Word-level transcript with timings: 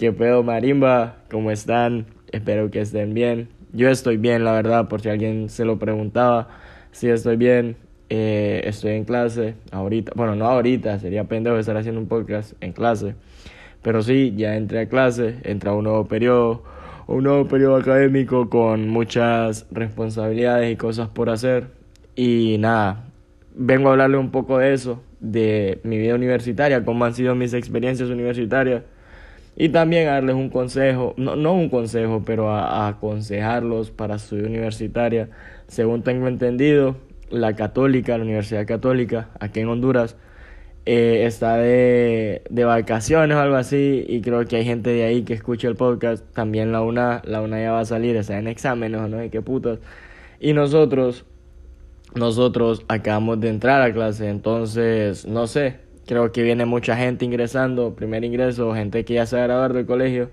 ¿Qué 0.00 0.12
pedo 0.12 0.42
marimba? 0.42 1.16
¿Cómo 1.30 1.50
están? 1.50 2.06
Espero 2.32 2.70
que 2.70 2.80
estén 2.80 3.12
bien. 3.12 3.50
Yo 3.74 3.90
estoy 3.90 4.16
bien, 4.16 4.44
la 4.44 4.52
verdad, 4.52 4.88
por 4.88 5.02
si 5.02 5.10
alguien 5.10 5.50
se 5.50 5.66
lo 5.66 5.78
preguntaba. 5.78 6.48
Sí, 6.90 7.10
estoy 7.10 7.36
bien. 7.36 7.76
Eh, 8.08 8.62
estoy 8.64 8.92
en 8.92 9.04
clase 9.04 9.56
ahorita. 9.70 10.12
Bueno, 10.16 10.36
no 10.36 10.46
ahorita, 10.46 10.98
sería 11.00 11.24
pendejo 11.24 11.58
estar 11.58 11.76
haciendo 11.76 12.00
un 12.00 12.08
podcast 12.08 12.54
en 12.62 12.72
clase. 12.72 13.14
Pero 13.82 14.00
sí, 14.00 14.32
ya 14.34 14.56
entré 14.56 14.80
a 14.80 14.88
clase, 14.88 15.36
entra 15.42 15.74
un 15.74 15.84
nuevo 15.84 16.06
periodo, 16.06 16.62
un 17.06 17.24
nuevo 17.24 17.46
periodo 17.46 17.76
académico 17.76 18.48
con 18.48 18.88
muchas 18.88 19.66
responsabilidades 19.70 20.72
y 20.72 20.76
cosas 20.76 21.10
por 21.10 21.28
hacer. 21.28 21.66
Y 22.16 22.56
nada, 22.58 23.04
vengo 23.54 23.90
a 23.90 23.92
hablarle 23.92 24.16
un 24.16 24.30
poco 24.30 24.56
de 24.56 24.72
eso, 24.72 25.02
de 25.20 25.78
mi 25.84 25.98
vida 25.98 26.14
universitaria, 26.14 26.86
cómo 26.86 27.04
han 27.04 27.12
sido 27.12 27.34
mis 27.34 27.52
experiencias 27.52 28.08
universitarias. 28.08 28.84
Y 29.56 29.68
también 29.70 30.08
a 30.08 30.12
darles 30.12 30.36
un 30.36 30.48
consejo, 30.48 31.14
no, 31.16 31.36
no 31.36 31.54
un 31.54 31.68
consejo, 31.68 32.22
pero 32.24 32.50
a, 32.50 32.88
aconsejarlos 32.88 33.90
para 33.90 34.18
su 34.18 34.36
universitaria. 34.36 35.28
Según 35.66 36.02
tengo 36.02 36.28
entendido, 36.28 36.96
la 37.30 37.54
católica, 37.54 38.16
la 38.16 38.24
Universidad 38.24 38.66
Católica, 38.66 39.28
aquí 39.38 39.60
en 39.60 39.68
Honduras, 39.68 40.16
eh, 40.86 41.24
está 41.26 41.56
de, 41.56 42.42
de, 42.48 42.64
vacaciones 42.64 43.36
o 43.36 43.40
algo 43.40 43.56
así 43.56 44.04
y 44.08 44.22
creo 44.22 44.46
que 44.46 44.56
hay 44.56 44.64
gente 44.64 44.90
de 44.90 45.04
ahí 45.04 45.22
que 45.22 45.34
escucha 45.34 45.68
el 45.68 45.76
podcast. 45.76 46.24
También 46.32 46.72
la 46.72 46.82
UNA, 46.82 47.22
la 47.24 47.42
UNA 47.42 47.60
ya 47.60 47.72
va 47.72 47.80
a 47.80 47.84
salir, 47.84 48.16
está 48.16 48.38
en 48.38 48.48
exámenes 48.48 49.00
o 49.00 49.08
no 49.08 49.18
sé 49.18 49.30
qué 49.30 49.42
putas. 49.42 49.78
Y 50.40 50.54
nosotros 50.54 51.26
nosotros 52.14 52.84
acabamos 52.88 53.40
de 53.40 53.48
entrar 53.48 53.82
a 53.82 53.92
clase, 53.92 54.28
entonces 54.28 55.26
no 55.26 55.46
sé, 55.46 55.76
creo 56.10 56.32
que 56.32 56.42
viene 56.42 56.64
mucha 56.64 56.96
gente 56.96 57.24
ingresando, 57.24 57.94
primer 57.94 58.24
ingreso, 58.24 58.74
gente 58.74 59.04
que 59.04 59.14
ya 59.14 59.26
se 59.26 59.36
va 59.36 59.44
a 59.44 59.46
graduar 59.46 59.74
del 59.74 59.86
colegio. 59.86 60.28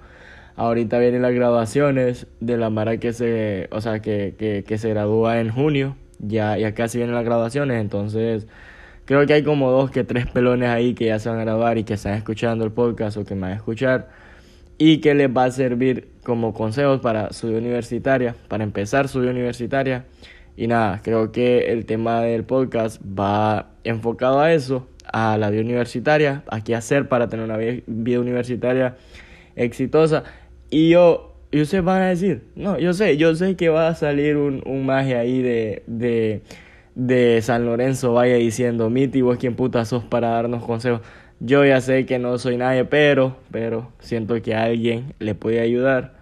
Ahorita 0.55 0.98
vienen 0.98 1.22
las 1.22 1.36
graduaciones 1.36 2.26
de 2.40 2.58
la 2.58 2.72
Mara 2.72 2.98
que 2.98 3.14
se, 3.14 3.67
o 3.72 3.80
sea, 3.80 4.00
que, 4.00 4.34
que, 4.39 4.64
que 4.64 4.80
se 4.80 4.89
gradúa 4.89 5.39
en 5.39 5.52
junio, 5.52 5.95
ya, 6.17 6.58
ya 6.58 6.73
casi 6.73 6.97
vienen 6.97 7.14
las 7.14 7.25
graduaciones, 7.25 7.80
entonces 7.80 8.47
creo 9.06 9.23
que 9.28 9.34
hay 9.34 9.44
como 9.44 9.69
dos 9.69 9.92
que 9.92 10.03
tres 10.03 10.25
pelones 10.25 10.67
ahí 10.69 10.95
que 10.95 11.06
ya 11.06 11.19
se 11.19 11.30
van 11.30 11.38
a 11.38 11.44
graduar 11.44 11.78
y 11.78 11.84
que 11.84 11.94
están 11.94 12.16
escuchando 12.16 12.66
el 12.66 12.72
podcast 12.72 13.17
o 13.17 13.23
que 13.23 13.36
me 13.36 13.41
van 13.41 13.52
a 13.52 13.56
escuchar 13.58 14.09
y 14.80 14.97
que 14.97 15.14
les 15.14 15.30
va 15.30 15.44
a 15.44 15.52
servir 15.52 16.08
como 16.23 16.56
consejos 16.56 17.02
para 17.02 17.31
su 17.34 17.50
vida 17.50 17.59
universitaria, 17.59 18.36
para 18.47 18.64
empezar 18.64 19.09
su 19.09 19.19
vida 19.19 19.30
universitaria. 19.30 20.06
Y 20.56 20.66
nada, 20.66 21.02
creo 21.03 21.31
que 21.31 21.72
el 21.72 21.86
tema 21.86 22.22
del 22.22 22.45
podcast 22.45 23.00
va 23.00 23.73
enfocado 23.84 24.39
a 24.39 24.52
eso, 24.53 24.88
a 25.11 25.38
la 25.38 25.50
vida 25.50 25.61
universitaria, 25.61 26.44
a 26.47 26.63
qué 26.63 26.75
hacer 26.75 27.08
para 27.08 27.27
tener 27.30 27.45
una 27.45 27.58
vida 27.58 28.19
universitaria 28.19 28.95
exitosa. 29.55 30.23
Y 30.69 30.89
yo, 30.89 31.36
y 31.52 31.61
ustedes 31.61 31.83
van 31.83 32.02
a 32.02 32.08
decir, 32.08 32.44
no, 32.55 32.77
yo 32.77 32.94
sé, 32.94 33.17
yo 33.17 33.33
sé 33.35 33.55
que 33.55 33.69
va 33.69 33.88
a 33.88 33.95
salir 33.95 34.38
un, 34.38 34.61
un 34.66 34.85
magia 34.85 35.19
ahí 35.19 35.41
de, 35.41 35.83
de, 36.95 37.41
San 37.41 37.66
Lorenzo, 37.66 38.13
vaya 38.13 38.35
diciendo, 38.35 38.89
Miti, 38.89 39.22
vos 39.22 39.38
quién 39.38 39.55
puta 39.55 39.85
sos 39.85 40.03
para 40.03 40.30
darnos 40.30 40.63
consejos. 40.63 41.02
Yo 41.39 41.63
ya 41.63 41.81
sé 41.81 42.05
que 42.05 42.19
no 42.19 42.38
soy 42.39 42.58
nadie, 42.58 42.83
pero, 42.85 43.38
pero 43.52 43.91
siento 44.00 44.41
que 44.41 44.55
alguien 44.55 45.13
le 45.19 45.35
puede 45.35 45.59
ayudar. 45.59 46.17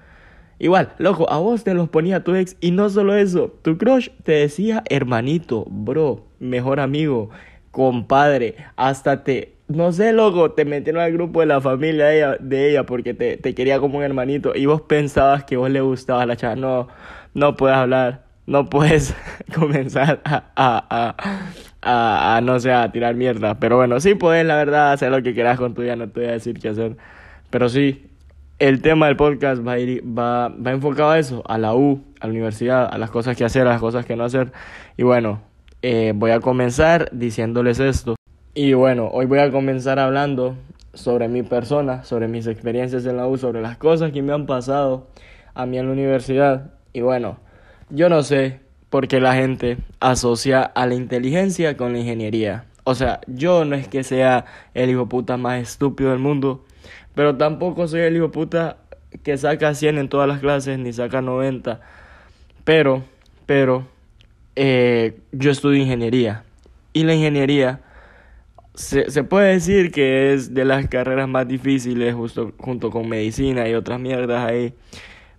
Igual, 0.59 0.93
loco, 0.99 1.29
a 1.29 1.37
vos 1.39 1.63
te 1.63 1.73
los 1.73 1.89
ponía 1.89 2.23
tu 2.23 2.35
ex 2.35 2.55
y 2.61 2.71
no 2.71 2.89
solo 2.89 3.15
eso, 3.15 3.53
tu 3.61 3.77
crush 3.77 4.09
te 4.23 4.33
decía 4.33 4.83
hermanito, 4.89 5.65
bro, 5.69 6.25
mejor 6.39 6.79
amigo, 6.79 7.29
compadre, 7.75 8.55
hasta 8.77 9.25
te, 9.25 9.57
no 9.67 9.91
sé, 9.91 10.13
loco, 10.13 10.51
te 10.51 10.63
metieron 10.63 11.01
al 11.01 11.11
grupo 11.11 11.41
de 11.41 11.47
la 11.47 11.59
familia 11.59 12.37
de 12.39 12.69
ella, 12.69 12.85
porque 12.85 13.13
te, 13.13 13.35
te 13.35 13.53
quería 13.53 13.81
como 13.81 13.97
un 13.97 14.03
hermanito 14.05 14.53
y 14.55 14.65
vos 14.65 14.79
pensabas 14.83 15.43
que 15.43 15.57
vos 15.57 15.69
le 15.69 15.81
gustaba 15.81 16.21
a 16.21 16.25
la 16.25 16.37
chava, 16.37 16.55
no, 16.55 16.87
no 17.33 17.57
puedes 17.57 17.75
hablar, 17.75 18.23
no 18.45 18.69
puedes 18.69 19.13
comenzar 19.53 20.21
a, 20.23 20.45
a, 20.55 21.15
a, 21.81 22.37
a, 22.37 22.41
no 22.41 22.61
sé, 22.61 22.71
a 22.71 22.89
tirar 22.93 23.15
mierda, 23.15 23.59
pero 23.59 23.75
bueno, 23.75 23.99
sí 23.99 24.15
puedes, 24.15 24.45
la 24.45 24.55
verdad, 24.55 24.93
hacer 24.93 25.11
lo 25.11 25.21
que 25.21 25.33
quieras 25.33 25.59
con 25.59 25.73
tu 25.73 25.81
vida, 25.81 25.97
no 25.97 26.07
te 26.09 26.21
voy 26.21 26.29
a 26.29 26.31
decir 26.31 26.57
qué 26.57 26.69
hacer, 26.69 26.95
pero 27.49 27.67
sí, 27.67 28.09
el 28.57 28.81
tema 28.81 29.07
del 29.07 29.17
podcast 29.17 29.67
va, 29.67 29.73
a 29.73 29.79
ir, 29.79 30.01
va, 30.01 30.47
va 30.47 30.71
enfocado 30.71 31.09
a 31.09 31.19
eso, 31.19 31.43
a 31.45 31.57
la 31.57 31.75
U, 31.75 32.05
a 32.21 32.27
la 32.27 32.31
universidad, 32.31 32.87
a 32.89 32.97
las 32.97 33.11
cosas 33.11 33.35
que 33.35 33.43
hacer, 33.43 33.67
a 33.67 33.71
las 33.71 33.81
cosas 33.81 34.05
que 34.05 34.15
no 34.15 34.23
hacer. 34.23 34.53
Y 34.95 35.03
bueno, 35.03 35.41
eh, 35.87 36.13
voy 36.15 36.31
a 36.31 36.39
comenzar 36.39 37.09
diciéndoles 37.11 37.79
esto. 37.79 38.15
Y 38.55 38.73
bueno, 38.73 39.07
hoy 39.13 39.27
voy 39.27 39.37
a 39.37 39.51
comenzar 39.51 39.99
hablando 39.99 40.55
sobre 40.95 41.27
mi 41.27 41.43
persona, 41.43 42.03
sobre 42.03 42.27
mis 42.27 42.47
experiencias 42.47 43.05
en 43.05 43.17
la 43.17 43.27
U, 43.27 43.37
sobre 43.37 43.61
las 43.61 43.77
cosas 43.77 44.11
que 44.11 44.23
me 44.23 44.33
han 44.33 44.47
pasado 44.47 45.05
a 45.53 45.67
mí 45.67 45.77
en 45.77 45.85
la 45.85 45.91
universidad. 45.91 46.71
Y 46.91 47.01
bueno, 47.01 47.37
yo 47.91 48.09
no 48.09 48.23
sé 48.23 48.61
por 48.89 49.07
qué 49.07 49.19
la 49.19 49.35
gente 49.35 49.77
asocia 49.99 50.63
a 50.63 50.87
la 50.87 50.95
inteligencia 50.95 51.77
con 51.77 51.93
la 51.93 51.99
ingeniería. 51.99 52.65
O 52.83 52.95
sea, 52.95 53.21
yo 53.27 53.63
no 53.63 53.75
es 53.75 53.87
que 53.87 54.03
sea 54.03 54.45
el 54.73 54.89
hijo 54.89 55.07
puta 55.07 55.37
más 55.37 55.61
estúpido 55.61 56.09
del 56.09 56.19
mundo, 56.19 56.65
pero 57.13 57.37
tampoco 57.37 57.87
soy 57.87 58.01
el 58.01 58.15
hijo 58.15 58.31
puta 58.31 58.77
que 59.21 59.37
saca 59.37 59.75
100 59.75 59.99
en 59.99 60.09
todas 60.09 60.27
las 60.27 60.39
clases 60.39 60.79
ni 60.79 60.93
saca 60.93 61.21
90. 61.21 61.79
Pero, 62.63 63.03
pero, 63.45 63.85
eh, 64.55 65.19
yo 65.31 65.51
estudio 65.51 65.81
ingeniería. 65.81 66.43
Y 66.93 67.03
la 67.03 67.13
ingeniería 67.13 67.81
se, 68.73 69.09
se, 69.11 69.23
puede 69.23 69.53
decir 69.53 69.91
que 69.91 70.33
es 70.33 70.53
de 70.53 70.65
las 70.65 70.87
carreras 70.87 71.27
más 71.27 71.47
difíciles 71.47 72.13
justo, 72.13 72.53
junto 72.57 72.89
con 72.91 73.07
medicina 73.09 73.67
y 73.67 73.73
otras 73.73 73.99
mierdas 73.99 74.45
ahí. 74.49 74.73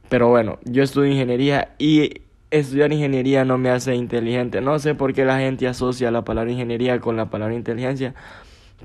Pero 0.09 0.29
bueno, 0.29 0.59
yo 0.65 0.83
estudio 0.83 1.13
ingeniería 1.13 1.75
y 1.79 2.23
estudiar 2.51 2.93
ingeniería 2.93 3.45
no 3.45 3.59
me 3.59 3.71
hace 3.71 3.95
inteligente. 3.95 4.61
No 4.61 4.79
sé 4.79 4.95
por 4.95 5.13
qué 5.15 5.25
la 5.25 5.39
gente 5.39 5.67
asocia 5.67 6.11
la 6.11 6.25
palabra 6.25 6.51
ingeniería 6.51 7.01
con 7.01 7.17
la 7.17 7.31
palabra 7.31 7.55
inteligencia. 7.55 8.15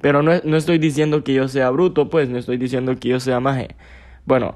Pero 0.02 0.22
no, 0.24 0.32
no 0.44 0.58
estoy 0.58 0.78
diciendo 0.78 1.24
que 1.24 1.34
yo 1.34 1.48
sea 1.48 1.70
bruto, 1.70 2.10
pues, 2.10 2.30
no 2.30 2.38
estoy 2.38 2.58
diciendo 2.58 2.96
que 2.98 3.10
yo 3.10 3.20
sea 3.20 3.40
maje. 3.40 3.76
Bueno, 4.26 4.56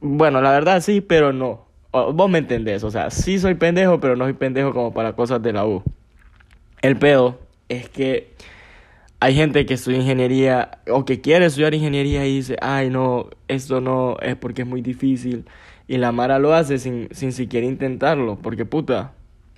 bueno, 0.00 0.40
la 0.40 0.52
verdad 0.52 0.80
sí, 0.80 1.00
pero 1.00 1.32
no. 1.32 1.67
Vos 1.92 2.30
me 2.30 2.38
entendés, 2.38 2.84
o 2.84 2.90
sea, 2.90 3.10
sí 3.10 3.38
soy 3.38 3.54
pendejo, 3.54 4.00
pero 4.00 4.16
no 4.16 4.24
soy 4.24 4.34
pendejo 4.34 4.72
como 4.72 4.92
para 4.92 5.14
cosas 5.14 5.42
de 5.42 5.52
la 5.52 5.66
U. 5.66 5.82
El 6.82 6.96
pedo 6.96 7.38
es 7.68 7.88
que 7.88 8.32
hay 9.20 9.34
gente 9.34 9.66
que 9.66 9.74
estudia 9.74 9.98
ingeniería 9.98 10.78
o 10.90 11.04
que 11.04 11.20
quiere 11.20 11.46
estudiar 11.46 11.74
ingeniería 11.74 12.24
y 12.26 12.36
dice, 12.36 12.56
ay 12.60 12.90
no, 12.90 13.30
esto 13.48 13.80
no 13.80 14.16
es 14.20 14.36
porque 14.36 14.62
es 14.62 14.68
muy 14.68 14.82
difícil. 14.82 15.44
Y 15.88 15.96
la 15.96 16.12
Mara 16.12 16.38
lo 16.38 16.54
hace 16.54 16.78
sin, 16.78 17.08
sin 17.12 17.32
siquiera 17.32 17.66
intentarlo, 17.66 18.36
porque 18.36 18.64
puta, 18.66 19.12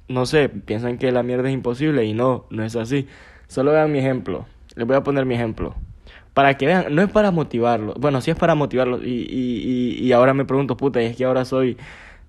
no 0.09 0.27
sé, 0.27 0.49
piensan 0.49 0.99
que 0.99 1.13
la 1.13 1.23
mierda 1.23 1.49
es 1.49 1.55
imposible 1.55 2.05
y 2.05 2.15
no, 2.15 2.47
no 2.51 2.65
es 2.65 2.77
así. 2.77 3.07
Solo 3.49 3.73
vean 3.73 3.93
mi 3.93 3.99
ejemplo. 3.99 4.47
Les 4.77 4.87
voy 4.87 4.97
a 4.97 5.03
poner 5.03 5.27
mi 5.27 5.35
ejemplo. 5.35 5.75
Para 6.35 6.57
que 6.57 6.67
vean, 6.67 6.95
no 6.95 7.03
es 7.03 7.11
para 7.11 7.31
motivarlos. 7.33 7.97
Bueno, 7.99 8.21
sí 8.21 8.31
es 8.31 8.37
para 8.37 8.55
motivarlos. 8.55 9.03
Y, 9.05 9.27
y, 9.29 9.99
y, 10.01 10.13
ahora 10.13 10.33
me 10.35 10.45
pregunto, 10.45 10.77
puta, 10.77 11.03
y 11.03 11.07
es 11.07 11.17
que 11.17 11.25
ahora 11.25 11.45
soy, 11.45 11.77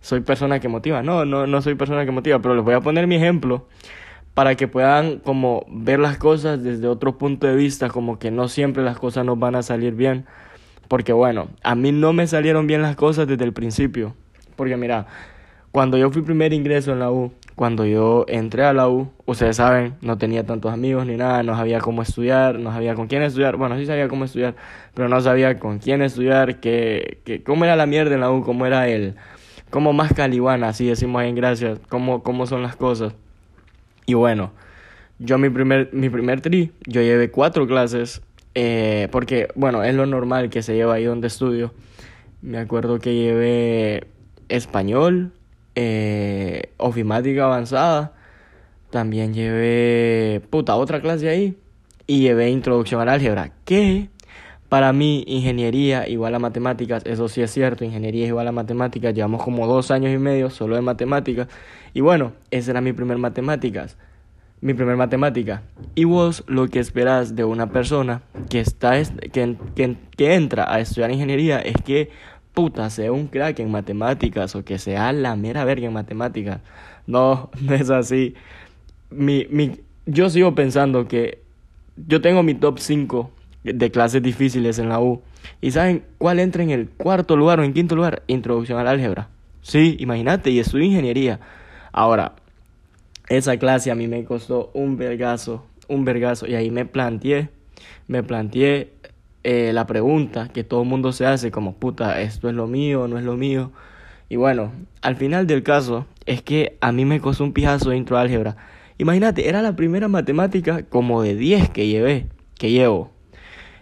soy 0.01 0.21
persona 0.21 0.59
que 0.59 0.67
motiva. 0.67 1.01
No, 1.03 1.25
no, 1.25 1.47
no 1.47 1.61
soy 1.61 1.75
persona 1.75 2.05
que 2.05 2.11
motiva, 2.11 2.39
pero 2.39 2.55
les 2.55 2.63
voy 2.65 2.73
a 2.73 2.81
poner 2.81 3.07
mi 3.07 3.15
ejemplo 3.15 3.67
para 4.33 4.55
que 4.55 4.67
puedan 4.67 5.19
como 5.19 5.65
ver 5.69 5.99
las 5.99 6.17
cosas 6.17 6.63
desde 6.63 6.87
otro 6.87 7.17
punto 7.17 7.47
de 7.47 7.55
vista, 7.55 7.89
como 7.89 8.19
que 8.19 8.31
no 8.31 8.47
siempre 8.47 8.83
las 8.83 8.97
cosas 8.97 9.25
nos 9.25 9.39
van 9.39 9.55
a 9.55 9.63
salir 9.63 9.93
bien. 9.93 10.25
Porque 10.87 11.13
bueno, 11.13 11.47
a 11.63 11.75
mí 11.75 11.91
no 11.91 12.13
me 12.13 12.27
salieron 12.27 12.67
bien 12.67 12.81
las 12.81 12.95
cosas 12.95 13.27
desde 13.27 13.43
el 13.45 13.53
principio. 13.53 14.15
Porque 14.55 14.75
mira, 14.75 15.07
cuando 15.71 15.97
yo 15.97 16.11
fui 16.11 16.21
primer 16.21 16.51
ingreso 16.51 16.91
en 16.91 16.99
la 16.99 17.11
U, 17.11 17.31
cuando 17.55 17.85
yo 17.85 18.25
entré 18.27 18.65
a 18.65 18.73
la 18.73 18.89
U, 18.89 19.09
ustedes 19.25 19.57
saben, 19.57 19.95
no 20.01 20.17
tenía 20.17 20.45
tantos 20.45 20.73
amigos 20.73 21.05
ni 21.05 21.15
nada, 21.15 21.43
no 21.43 21.55
sabía 21.55 21.79
cómo 21.79 22.01
estudiar, 22.01 22.59
no 22.59 22.71
sabía 22.71 22.95
con 22.95 23.07
quién 23.07 23.21
estudiar, 23.21 23.55
bueno, 23.55 23.77
sí 23.77 23.85
sabía 23.85 24.07
cómo 24.07 24.25
estudiar, 24.25 24.55
pero 24.93 25.07
no 25.07 25.21
sabía 25.21 25.59
con 25.59 25.79
quién 25.79 26.01
estudiar, 26.01 26.59
que, 26.59 27.19
que 27.23 27.43
cómo 27.43 27.63
era 27.65 27.75
la 27.75 27.85
mierda 27.85 28.15
en 28.15 28.21
la 28.21 28.31
U, 28.31 28.43
cómo 28.43 28.65
era 28.65 28.89
el, 28.89 29.15
cómo 29.71 29.93
más 29.93 30.13
calibana, 30.13 30.69
así 30.69 30.85
decimos 30.85 31.21
ahí 31.21 31.29
en 31.29 31.35
Gracias, 31.35 31.79
cómo, 31.89 32.21
cómo 32.21 32.45
son 32.45 32.61
las 32.61 32.75
cosas. 32.75 33.13
Y 34.05 34.13
bueno, 34.13 34.51
yo 35.17 35.37
mi 35.37 35.49
primer, 35.49 35.89
mi 35.93 36.09
primer 36.09 36.41
tri, 36.41 36.71
yo 36.85 37.01
llevé 37.01 37.31
cuatro 37.31 37.65
clases, 37.65 38.21
eh, 38.53 39.07
porque, 39.11 39.47
bueno, 39.55 39.83
es 39.83 39.95
lo 39.95 40.05
normal 40.05 40.49
que 40.49 40.61
se 40.61 40.75
lleva 40.75 40.95
ahí 40.95 41.05
donde 41.05 41.27
estudio. 41.27 41.73
Me 42.41 42.57
acuerdo 42.57 42.99
que 42.99 43.13
llevé 43.15 44.07
español, 44.49 45.31
eh, 45.75 46.71
ofimática 46.77 47.45
avanzada. 47.45 48.13
También 48.89 49.33
llevé, 49.33 50.41
puta, 50.49 50.75
otra 50.75 51.01
clase 51.01 51.29
ahí. 51.29 51.57
Y 52.07 52.21
llevé 52.21 52.49
introducción 52.49 52.99
al 52.99 53.09
álgebra. 53.09 53.53
Que 53.63 54.09
para 54.71 54.93
mí, 54.93 55.25
ingeniería 55.27 56.07
igual 56.07 56.33
a 56.33 56.39
matemáticas, 56.39 57.03
eso 57.05 57.27
sí 57.27 57.41
es 57.41 57.51
cierto, 57.51 57.83
ingeniería 57.83 58.25
igual 58.25 58.47
a 58.47 58.53
matemáticas. 58.53 59.13
Llevamos 59.13 59.43
como 59.43 59.67
dos 59.67 59.91
años 59.91 60.13
y 60.13 60.17
medio 60.17 60.49
solo 60.49 60.77
de 60.77 60.81
matemáticas. 60.81 61.49
Y 61.93 61.99
bueno, 61.99 62.31
esa 62.51 62.71
era 62.71 62.79
mi 62.79 62.93
primer 62.93 63.17
matemáticas. 63.17 63.97
mi 64.61 64.73
primer 64.73 64.95
matemática. 64.95 65.61
Y 65.93 66.05
vos 66.05 66.45
lo 66.47 66.69
que 66.69 66.79
esperas 66.79 67.35
de 67.35 67.43
una 67.43 67.69
persona 67.69 68.21
que, 68.49 68.61
está, 68.61 68.93
que, 69.03 69.57
que, 69.75 69.97
que 70.15 70.35
entra 70.35 70.73
a 70.73 70.79
estudiar 70.79 71.11
ingeniería 71.11 71.59
es 71.59 71.75
que, 71.83 72.09
puta, 72.53 72.89
sea 72.89 73.11
un 73.11 73.27
crack 73.27 73.59
en 73.59 73.71
matemáticas 73.71 74.55
o 74.55 74.63
que 74.63 74.79
sea 74.79 75.11
la 75.11 75.35
mera 75.35 75.65
verga 75.65 75.87
en 75.87 75.93
matemáticas. 75.93 76.61
No, 77.07 77.49
no 77.61 77.73
es 77.75 77.89
así. 77.89 78.35
Mi, 79.09 79.47
mi, 79.49 79.81
yo 80.05 80.29
sigo 80.29 80.55
pensando 80.55 81.09
que 81.09 81.41
yo 81.97 82.21
tengo 82.21 82.41
mi 82.41 82.53
top 82.53 82.79
5 82.79 83.31
de 83.63 83.91
clases 83.91 84.21
difíciles 84.21 84.79
en 84.79 84.89
la 84.89 84.99
U. 84.99 85.21
¿Y 85.61 85.71
saben 85.71 86.03
cuál 86.17 86.39
entra 86.39 86.63
en 86.63 86.71
el 86.71 86.89
cuarto 86.89 87.35
lugar 87.35 87.59
o 87.59 87.63
en 87.63 87.73
quinto 87.73 87.95
lugar? 87.95 88.23
Introducción 88.27 88.79
al 88.79 88.87
álgebra. 88.87 89.29
Sí, 89.61 89.95
imagínate, 89.99 90.49
y 90.49 90.59
estudio 90.59 90.85
ingeniería. 90.85 91.39
Ahora, 91.91 92.35
esa 93.29 93.57
clase 93.57 93.91
a 93.91 93.95
mí 93.95 94.07
me 94.07 94.23
costó 94.25 94.71
un 94.73 94.97
vergazo, 94.97 95.65
un 95.87 96.03
vergazo. 96.05 96.47
Y 96.47 96.55
ahí 96.55 96.71
me 96.71 96.85
planteé, 96.85 97.49
me 98.07 98.23
planteé 98.23 98.93
eh, 99.43 99.71
la 99.73 99.87
pregunta 99.87 100.49
que 100.49 100.63
todo 100.63 100.81
el 100.83 100.89
mundo 100.89 101.11
se 101.11 101.25
hace, 101.25 101.51
como 101.51 101.73
puta, 101.75 102.21
esto 102.21 102.49
es 102.49 102.55
lo 102.55 102.67
mío, 102.67 103.07
no 103.07 103.17
es 103.17 103.23
lo 103.23 103.37
mío. 103.37 103.71
Y 104.29 104.37
bueno, 104.37 104.71
al 105.01 105.15
final 105.15 105.47
del 105.47 105.63
caso 105.63 106.05
es 106.25 106.41
que 106.41 106.77
a 106.81 106.91
mí 106.91 107.05
me 107.05 107.19
costó 107.19 107.43
un 107.43 107.53
pijazo 107.53 107.93
intro 107.93 108.17
álgebra. 108.17 108.57
Imagínate, 108.97 109.49
era 109.49 109.61
la 109.61 109.75
primera 109.75 110.07
matemática 110.07 110.83
como 110.83 111.23
de 111.23 111.35
10 111.35 111.69
que 111.69 111.87
llevé, 111.87 112.27
que 112.57 112.71
llevo. 112.71 113.10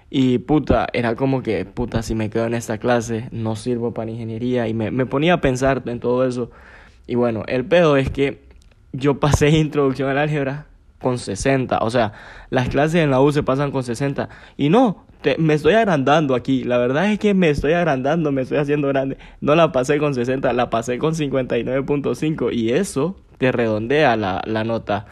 Y 0.09 0.39
puta, 0.39 0.88
era 0.94 1.15
como 1.15 1.44
que, 1.44 1.65
puta, 1.65 2.01
si 2.01 2.15
me 2.15 2.29
quedo 2.29 2.45
en 2.45 2.56
esta 2.56 2.77
clase, 2.79 3.29
no 3.31 3.56
sirvo 3.56 3.94
para 3.94 4.09
ingeniería. 4.09 4.67
Y 4.67 4.73
me, 4.73 4.91
me 4.91 5.06
ponía 5.06 5.33
a 5.35 5.41
pensar 5.41 5.83
en 5.85 6.00
todo 6.00 6.25
eso. 6.25 6.50
Y 7.06 7.15
bueno, 7.15 7.44
el 7.47 7.65
pedo 7.65 7.97
es 7.97 8.09
que 8.09 8.39
yo 8.91 9.19
pasé 9.19 9.50
introducción 9.57 10.09
al 10.09 10.17
álgebra 10.17 10.65
con 11.00 11.17
60. 11.17 11.79
O 11.79 11.89
sea, 11.89 12.13
las 12.50 12.69
clases 12.69 13.01
en 13.01 13.11
la 13.11 13.21
U 13.21 13.31
se 13.31 13.44
pasan 13.44 13.71
con 13.71 13.83
60. 13.83 14.29
Y 14.57 14.69
no, 14.69 15.06
me 15.38 15.53
estoy 15.53 15.73
agrandando 15.73 16.35
aquí. 16.35 16.63
La 16.63 16.77
verdad 16.77 17.12
es 17.12 17.19
que 17.19 17.33
me 17.33 17.50
estoy 17.50 17.73
agrandando, 17.73 18.31
me 18.31 18.41
estoy 18.41 18.57
haciendo 18.57 18.88
grande. 18.88 19.17
No 19.41 19.55
la 19.55 19.71
pasé 19.71 19.97
con 19.97 20.13
60, 20.13 20.51
la 20.53 20.69
pasé 20.69 20.97
con 20.97 21.13
59.5. 21.13 22.53
Y 22.53 22.71
eso 22.71 23.15
te 23.38 23.51
redondea 23.51 24.15
la, 24.15 24.41
la 24.45 24.63
nota. 24.63 25.05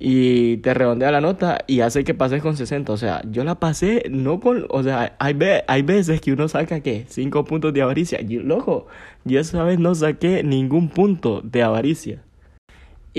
Y 0.00 0.58
te 0.58 0.74
redondea 0.74 1.10
la 1.10 1.20
nota 1.20 1.58
y 1.66 1.80
hace 1.80 2.04
que 2.04 2.14
pases 2.14 2.40
con 2.40 2.56
60. 2.56 2.92
O 2.92 2.96
sea, 2.96 3.22
yo 3.28 3.42
la 3.42 3.56
pasé 3.56 4.04
no 4.10 4.38
con. 4.38 4.66
O 4.70 4.82
sea, 4.82 5.16
hay, 5.18 5.36
hay 5.66 5.82
veces 5.82 6.20
que 6.20 6.32
uno 6.32 6.48
saca 6.48 6.80
que 6.80 7.04
5 7.08 7.44
puntos 7.44 7.72
de 7.72 7.82
avaricia. 7.82 8.20
Yo, 8.20 8.42
loco, 8.42 8.86
yo 9.24 9.40
esa 9.40 9.64
vez 9.64 9.78
no 9.78 9.94
saqué 9.94 10.42
ningún 10.44 10.88
punto 10.88 11.40
de 11.42 11.62
avaricia. 11.62 12.22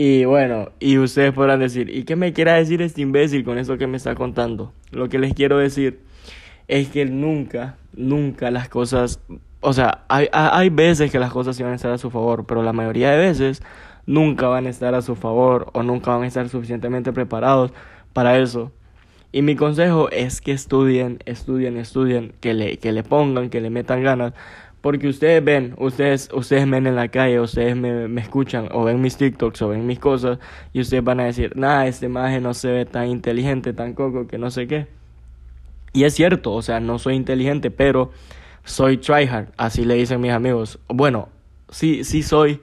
Y 0.01 0.23
bueno, 0.23 0.71
y 0.79 0.97
ustedes 0.97 1.33
podrán 1.33 1.59
decir, 1.59 1.89
¿y 1.89 2.03
qué 2.03 2.15
me 2.15 2.31
quiere 2.31 2.53
decir 2.53 2.81
este 2.81 3.01
imbécil 3.01 3.43
con 3.43 3.57
eso 3.57 3.77
que 3.77 3.87
me 3.87 3.97
está 3.97 4.15
contando? 4.15 4.71
Lo 4.91 5.09
que 5.09 5.19
les 5.19 5.33
quiero 5.33 5.57
decir 5.57 5.99
es 6.69 6.87
que 6.87 7.05
nunca, 7.05 7.75
nunca 7.93 8.51
las 8.51 8.69
cosas, 8.69 9.19
o 9.59 9.73
sea, 9.73 10.05
hay, 10.07 10.29
hay 10.31 10.69
veces 10.69 11.11
que 11.11 11.19
las 11.19 11.33
cosas 11.33 11.59
van 11.59 11.73
a 11.73 11.75
estar 11.75 11.91
a 11.91 11.97
su 11.97 12.11
favor, 12.11 12.45
pero 12.45 12.63
la 12.63 12.71
mayoría 12.71 13.11
de 13.11 13.17
veces 13.17 13.61
nunca 14.09 14.47
van 14.47 14.65
a 14.65 14.71
estar 14.71 14.95
a 14.95 15.03
su 15.03 15.15
favor 15.15 15.69
o 15.73 15.83
nunca 15.83 16.09
van 16.09 16.23
a 16.23 16.27
estar 16.27 16.49
suficientemente 16.49 17.13
preparados 17.13 17.71
para 18.11 18.39
eso. 18.39 18.71
Y 19.31 19.43
mi 19.43 19.55
consejo 19.55 20.09
es 20.09 20.41
que 20.41 20.51
estudien, 20.51 21.19
estudien, 21.25 21.77
estudien, 21.77 22.33
que 22.41 22.55
le, 22.55 22.77
que 22.79 22.91
le 22.91 23.03
pongan, 23.03 23.51
que 23.51 23.61
le 23.61 23.69
metan 23.69 24.01
ganas, 24.01 24.33
porque 24.81 25.07
ustedes 25.07 25.43
ven, 25.45 25.75
ustedes, 25.77 26.29
ustedes 26.33 26.67
ven 26.67 26.87
en 26.87 26.95
la 26.95 27.09
calle, 27.09 27.39
ustedes 27.39 27.75
me, 27.75 28.07
me 28.07 28.21
escuchan 28.21 28.69
o 28.71 28.83
ven 28.83 28.99
mis 28.99 29.15
TikToks 29.15 29.61
o 29.61 29.67
ven 29.69 29.85
mis 29.85 29.99
cosas 29.99 30.39
y 30.73 30.81
ustedes 30.81 31.03
van 31.03 31.19
a 31.19 31.25
decir, 31.25 31.55
nada, 31.55 31.85
este 31.85 32.09
maje 32.09 32.41
no 32.41 32.55
se 32.55 32.71
ve 32.71 32.85
tan 32.87 33.09
inteligente, 33.09 33.73
tan 33.73 33.93
coco, 33.93 34.25
que 34.25 34.39
no 34.39 34.49
sé 34.49 34.65
qué. 34.65 34.87
Y 35.93 36.05
es 36.05 36.15
cierto, 36.15 36.53
o 36.53 36.63
sea, 36.63 36.79
no 36.79 36.97
soy 36.97 37.13
inteligente, 37.13 37.69
pero 37.69 38.09
soy 38.63 38.97
tryhard, 38.97 39.49
así 39.57 39.85
le 39.85 39.93
dicen 39.93 40.19
mis 40.19 40.31
amigos. 40.31 40.79
Bueno, 40.87 41.29
sí, 41.69 42.03
sí 42.03 42.23
soy, 42.23 42.61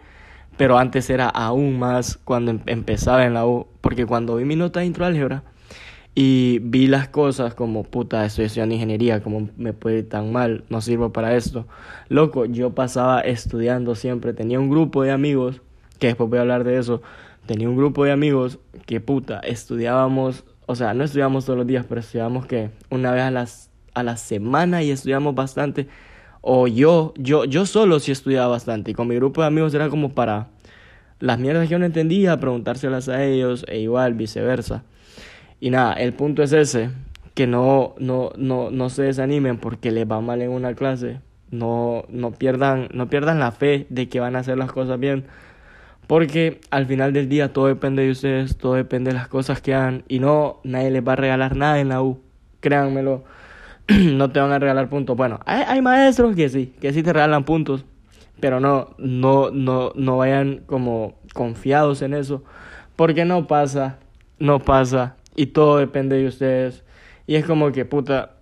pero 0.56 0.78
antes 0.78 1.10
era 1.10 1.28
aún 1.28 1.78
más 1.78 2.18
cuando 2.24 2.52
em, 2.52 2.60
empezaba 2.66 3.24
en 3.24 3.34
la 3.34 3.46
U, 3.46 3.66
porque 3.80 4.06
cuando 4.06 4.36
vi 4.36 4.44
mi 4.44 4.56
nota 4.56 4.80
de 4.80 4.86
intro 4.86 5.04
álgebra, 5.04 5.42
y 6.18 6.60
vi 6.60 6.86
las 6.86 7.08
cosas 7.08 7.54
como, 7.54 7.84
puta, 7.84 8.24
estoy 8.24 8.46
estudiando 8.46 8.74
ingeniería, 8.74 9.22
como 9.22 9.50
me 9.58 9.74
puede 9.74 9.98
ir 9.98 10.08
tan 10.08 10.32
mal, 10.32 10.64
no 10.70 10.80
sirvo 10.80 11.12
para 11.12 11.36
esto. 11.36 11.66
Loco, 12.08 12.46
yo 12.46 12.74
pasaba 12.74 13.20
estudiando 13.20 13.94
siempre, 13.94 14.32
tenía 14.32 14.58
un 14.58 14.70
grupo 14.70 15.02
de 15.02 15.10
amigos, 15.10 15.60
que 15.98 16.06
después 16.06 16.30
voy 16.30 16.38
a 16.38 16.40
hablar 16.40 16.64
de 16.64 16.78
eso, 16.78 17.02
tenía 17.44 17.68
un 17.68 17.76
grupo 17.76 18.04
de 18.06 18.12
amigos 18.12 18.58
que, 18.86 18.98
puta, 19.02 19.40
estudiábamos, 19.40 20.44
o 20.64 20.74
sea, 20.74 20.94
no 20.94 21.04
estudiábamos 21.04 21.44
todos 21.44 21.58
los 21.58 21.66
días, 21.66 21.84
pero 21.86 22.00
estudiábamos 22.00 22.46
que 22.46 22.70
una 22.88 23.12
vez 23.12 23.22
a, 23.22 23.30
las, 23.30 23.70
a 23.92 24.02
la 24.02 24.16
semana 24.16 24.82
y 24.82 24.90
estudiamos 24.92 25.34
bastante. 25.34 25.86
O 26.48 26.68
yo, 26.68 27.12
yo, 27.16 27.44
yo 27.44 27.66
solo 27.66 27.98
sí 27.98 28.12
estudiaba 28.12 28.46
bastante, 28.46 28.92
y 28.92 28.94
con 28.94 29.08
mi 29.08 29.16
grupo 29.16 29.40
de 29.40 29.48
amigos 29.48 29.74
era 29.74 29.88
como 29.88 30.14
para 30.14 30.46
las 31.18 31.40
mierdas 31.40 31.64
que 31.64 31.72
yo 31.72 31.80
no 31.80 31.86
entendía, 31.86 32.38
preguntárselas 32.38 33.08
a 33.08 33.24
ellos, 33.24 33.64
e 33.66 33.80
igual 33.80 34.14
viceversa. 34.14 34.84
Y 35.58 35.70
nada, 35.70 35.94
el 35.94 36.12
punto 36.12 36.44
es 36.44 36.52
ese, 36.52 36.90
que 37.34 37.48
no, 37.48 37.96
no, 37.98 38.30
no, 38.36 38.70
no 38.70 38.90
se 38.90 39.02
desanimen 39.02 39.58
porque 39.58 39.90
les 39.90 40.08
va 40.08 40.20
mal 40.20 40.40
en 40.40 40.50
una 40.50 40.74
clase. 40.74 41.18
No, 41.50 42.04
no, 42.10 42.30
pierdan, 42.30 42.90
no 42.92 43.10
pierdan 43.10 43.40
la 43.40 43.50
fe 43.50 43.88
de 43.90 44.08
que 44.08 44.20
van 44.20 44.36
a 44.36 44.38
hacer 44.38 44.56
las 44.56 44.70
cosas 44.70 45.00
bien. 45.00 45.24
Porque 46.06 46.60
al 46.70 46.86
final 46.86 47.12
del 47.12 47.28
día 47.28 47.52
todo 47.52 47.66
depende 47.66 48.04
de 48.04 48.12
ustedes, 48.12 48.56
todo 48.56 48.74
depende 48.74 49.10
de 49.10 49.16
las 49.16 49.26
cosas 49.26 49.60
que 49.60 49.74
hagan. 49.74 50.04
Y 50.06 50.20
no, 50.20 50.60
nadie 50.62 50.92
les 50.92 51.04
va 51.04 51.14
a 51.14 51.16
regalar 51.16 51.56
nada 51.56 51.80
en 51.80 51.88
la 51.88 52.02
U. 52.02 52.20
Créanmelo, 52.60 53.24
no 53.88 54.30
te 54.30 54.40
van 54.40 54.52
a 54.52 54.58
regalar 54.58 54.88
puntos. 54.88 55.16
Bueno, 55.16 55.40
hay, 55.46 55.62
hay 55.66 55.82
maestros 55.82 56.34
que 56.34 56.48
sí, 56.48 56.74
que 56.80 56.92
sí 56.92 57.02
te 57.02 57.12
regalan 57.12 57.44
puntos. 57.44 57.84
Pero 58.40 58.60
no, 58.60 58.94
no, 58.98 59.50
no, 59.50 59.92
no 59.94 60.16
vayan 60.18 60.62
como 60.66 61.14
confiados 61.32 62.02
en 62.02 62.14
eso. 62.14 62.44
Porque 62.94 63.24
no 63.24 63.46
pasa, 63.46 63.98
no 64.38 64.58
pasa 64.58 65.16
y 65.36 65.46
todo 65.46 65.78
depende 65.78 66.16
de 66.16 66.26
ustedes. 66.26 66.82
Y 67.26 67.36
es 67.36 67.44
como 67.44 67.70
que, 67.72 67.84
puta, 67.84 68.36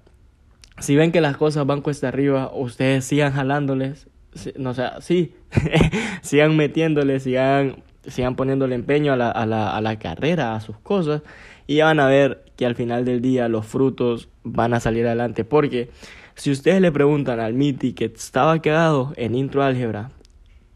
si 0.78 0.96
ven 0.96 1.12
que 1.12 1.20
las 1.20 1.36
cosas 1.36 1.66
van 1.66 1.82
cuesta 1.82 2.08
arriba, 2.08 2.50
ustedes 2.54 3.04
sigan 3.04 3.32
jalándoles, 3.32 4.08
no 4.56 4.70
o 4.70 4.74
sea, 4.74 5.00
sí, 5.00 5.34
sigan 6.22 6.56
metiéndoles, 6.56 7.24
sigan, 7.24 7.82
sigan 8.06 8.36
poniéndole 8.36 8.74
empeño 8.74 9.12
a 9.12 9.16
la, 9.16 9.30
a, 9.30 9.46
la, 9.46 9.76
a 9.76 9.80
la 9.80 9.98
carrera, 9.98 10.54
a 10.54 10.60
sus 10.60 10.78
cosas, 10.78 11.22
y 11.66 11.80
van 11.80 12.00
a 12.00 12.06
ver 12.06 12.44
que 12.56 12.66
al 12.66 12.74
final 12.74 13.04
del 13.04 13.20
día 13.20 13.48
los 13.48 13.66
frutos 13.66 14.28
van 14.42 14.74
a 14.74 14.80
salir 14.80 15.06
adelante. 15.06 15.44
Porque 15.44 15.90
si 16.34 16.50
ustedes 16.50 16.80
le 16.80 16.92
preguntan 16.92 17.40
al 17.40 17.54
MITI 17.54 17.92
que 17.92 18.06
estaba 18.06 18.60
quedado 18.60 19.12
en 19.16 19.34
intro 19.34 19.62
álgebra, 19.62 20.10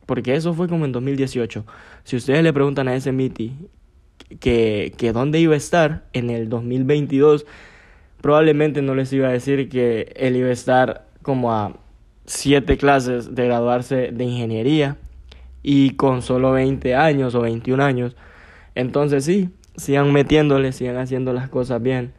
porque 0.07 0.35
eso 0.35 0.55
fue 0.55 0.69
como 0.69 0.85
en 0.85 0.93
2018, 0.93 1.65
si 2.05 2.17
ustedes 2.17 2.43
le 2.43 2.53
preguntan 2.53 2.89
a 2.89 2.97
ese 2.97 3.13
MITI 3.13 3.55
que, 4.41 4.93
que 4.97 5.13
dónde 5.13 5.41
iba 5.41 5.55
a 5.55 5.59
estar 5.59 6.05
en 6.13 6.31
el 6.31 6.49
2022, 6.49 7.47
probablemente 8.21 8.83
no 8.83 8.95
les 8.95 9.13
iba 9.13 9.29
a 9.29 9.33
decir 9.33 9.69
que 9.69 10.13
él 10.17 10.37
iba 10.37 10.49
a 10.49 10.53
estar 10.53 11.07
como 11.23 11.53
a 11.53 11.77
siete 12.25 12.77
clases 12.77 13.35
de 13.35 13.47
graduarse 13.47 14.11
de 14.13 14.25
ingeniería 14.25 14.97
y 15.63 15.91
con 15.91 16.23
solo 16.23 16.53
20 16.53 16.95
años 16.95 17.35
o 17.35 17.41
21 17.41 17.83
años. 17.83 18.17
Entonces 18.75 19.25
sí, 19.25 19.51
sigan 19.79 20.13
metiéndole, 20.13 20.73
sigan 20.73 20.97
haciendo 20.97 21.33
las 21.33 21.49
cosas 21.49 21.83
bien. 21.83 22.13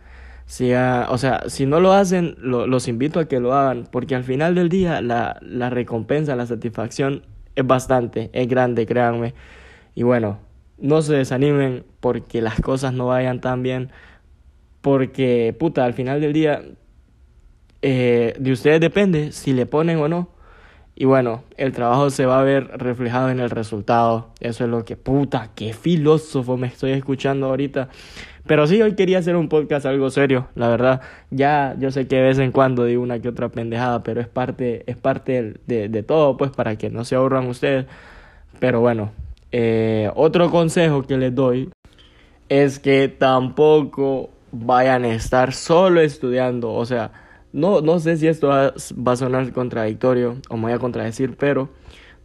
Sigan, 0.45 1.05
o 1.09 1.17
sea, 1.17 1.43
si 1.47 1.65
no 1.65 1.79
lo 1.79 1.93
hacen, 1.93 2.35
los 2.39 2.87
invito 2.87 3.19
a 3.19 3.25
que 3.25 3.39
lo 3.39 3.53
hagan, 3.53 3.87
porque 3.91 4.15
al 4.15 4.23
final 4.23 4.55
del 4.55 4.69
día 4.69 5.01
la, 5.01 5.37
la 5.41 5.69
recompensa, 5.69 6.35
la 6.35 6.47
satisfacción 6.47 7.23
es 7.55 7.67
bastante, 7.67 8.29
es 8.33 8.47
grande, 8.47 8.85
créanme. 8.87 9.35
Y 9.93 10.03
bueno, 10.03 10.39
no 10.79 11.01
se 11.01 11.15
desanimen 11.15 11.83
porque 11.99 12.41
las 12.41 12.59
cosas 12.61 12.93
no 12.93 13.07
vayan 13.07 13.41
tan 13.41 13.63
bien. 13.63 13.91
Porque, 14.81 15.55
puta, 15.59 15.85
al 15.85 15.93
final 15.93 16.21
del 16.21 16.33
día, 16.33 16.63
eh, 17.81 18.33
de 18.39 18.51
ustedes 18.51 18.79
depende 18.79 19.31
si 19.31 19.53
le 19.53 19.65
ponen 19.65 19.99
o 19.99 20.07
no. 20.07 20.29
Y 20.99 21.05
bueno, 21.05 21.43
el 21.55 21.71
trabajo 21.71 22.09
se 22.09 22.25
va 22.25 22.41
a 22.41 22.43
ver 22.43 22.77
reflejado 22.77 23.29
en 23.29 23.39
el 23.39 23.49
resultado. 23.49 24.31
Eso 24.41 24.65
es 24.65 24.69
lo 24.69 24.83
que, 24.83 24.97
puta, 24.97 25.51
qué 25.55 25.71
filósofo 25.71 26.57
me 26.57 26.67
estoy 26.67 26.91
escuchando 26.91 27.47
ahorita. 27.47 27.87
Pero 28.45 28.67
sí, 28.67 28.81
hoy 28.81 28.95
quería 28.95 29.19
hacer 29.19 29.37
un 29.37 29.47
podcast 29.47 29.85
algo 29.85 30.09
serio, 30.09 30.49
la 30.55 30.67
verdad. 30.67 30.99
Ya, 31.29 31.73
yo 31.79 31.89
sé 31.91 32.05
que 32.09 32.17
de 32.17 32.23
vez 32.23 32.39
en 32.39 32.51
cuando 32.51 32.83
digo 32.83 33.01
una 33.01 33.21
que 33.21 33.29
otra 33.29 33.47
pendejada, 33.47 34.03
pero 34.03 34.19
es 34.19 34.27
parte, 34.27 34.83
es 34.87 34.97
parte 34.97 35.53
de, 35.65 35.87
de 35.87 36.03
todo, 36.03 36.35
pues, 36.35 36.51
para 36.51 36.75
que 36.75 36.89
no 36.89 37.05
se 37.05 37.15
ahorran 37.15 37.47
ustedes. 37.47 37.85
Pero 38.59 38.81
bueno, 38.81 39.11
eh, 39.53 40.11
otro 40.15 40.51
consejo 40.51 41.03
que 41.03 41.17
les 41.17 41.33
doy 41.33 41.69
es 42.49 42.77
que 42.77 43.07
tampoco 43.07 44.31
vayan 44.51 45.05
a 45.05 45.13
estar 45.13 45.53
solo 45.53 46.01
estudiando. 46.01 46.73
O 46.73 46.85
sea, 46.85 47.28
no, 47.51 47.81
no 47.81 47.99
sé 47.99 48.17
si 48.17 48.27
esto 48.27 48.47
va, 48.47 48.73
a 48.73 49.15
sonar 49.15 49.51
contradictorio 49.53 50.37
o 50.49 50.55
me 50.55 50.63
voy 50.63 50.71
a 50.73 50.79
contradecir, 50.79 51.35
pero 51.37 51.69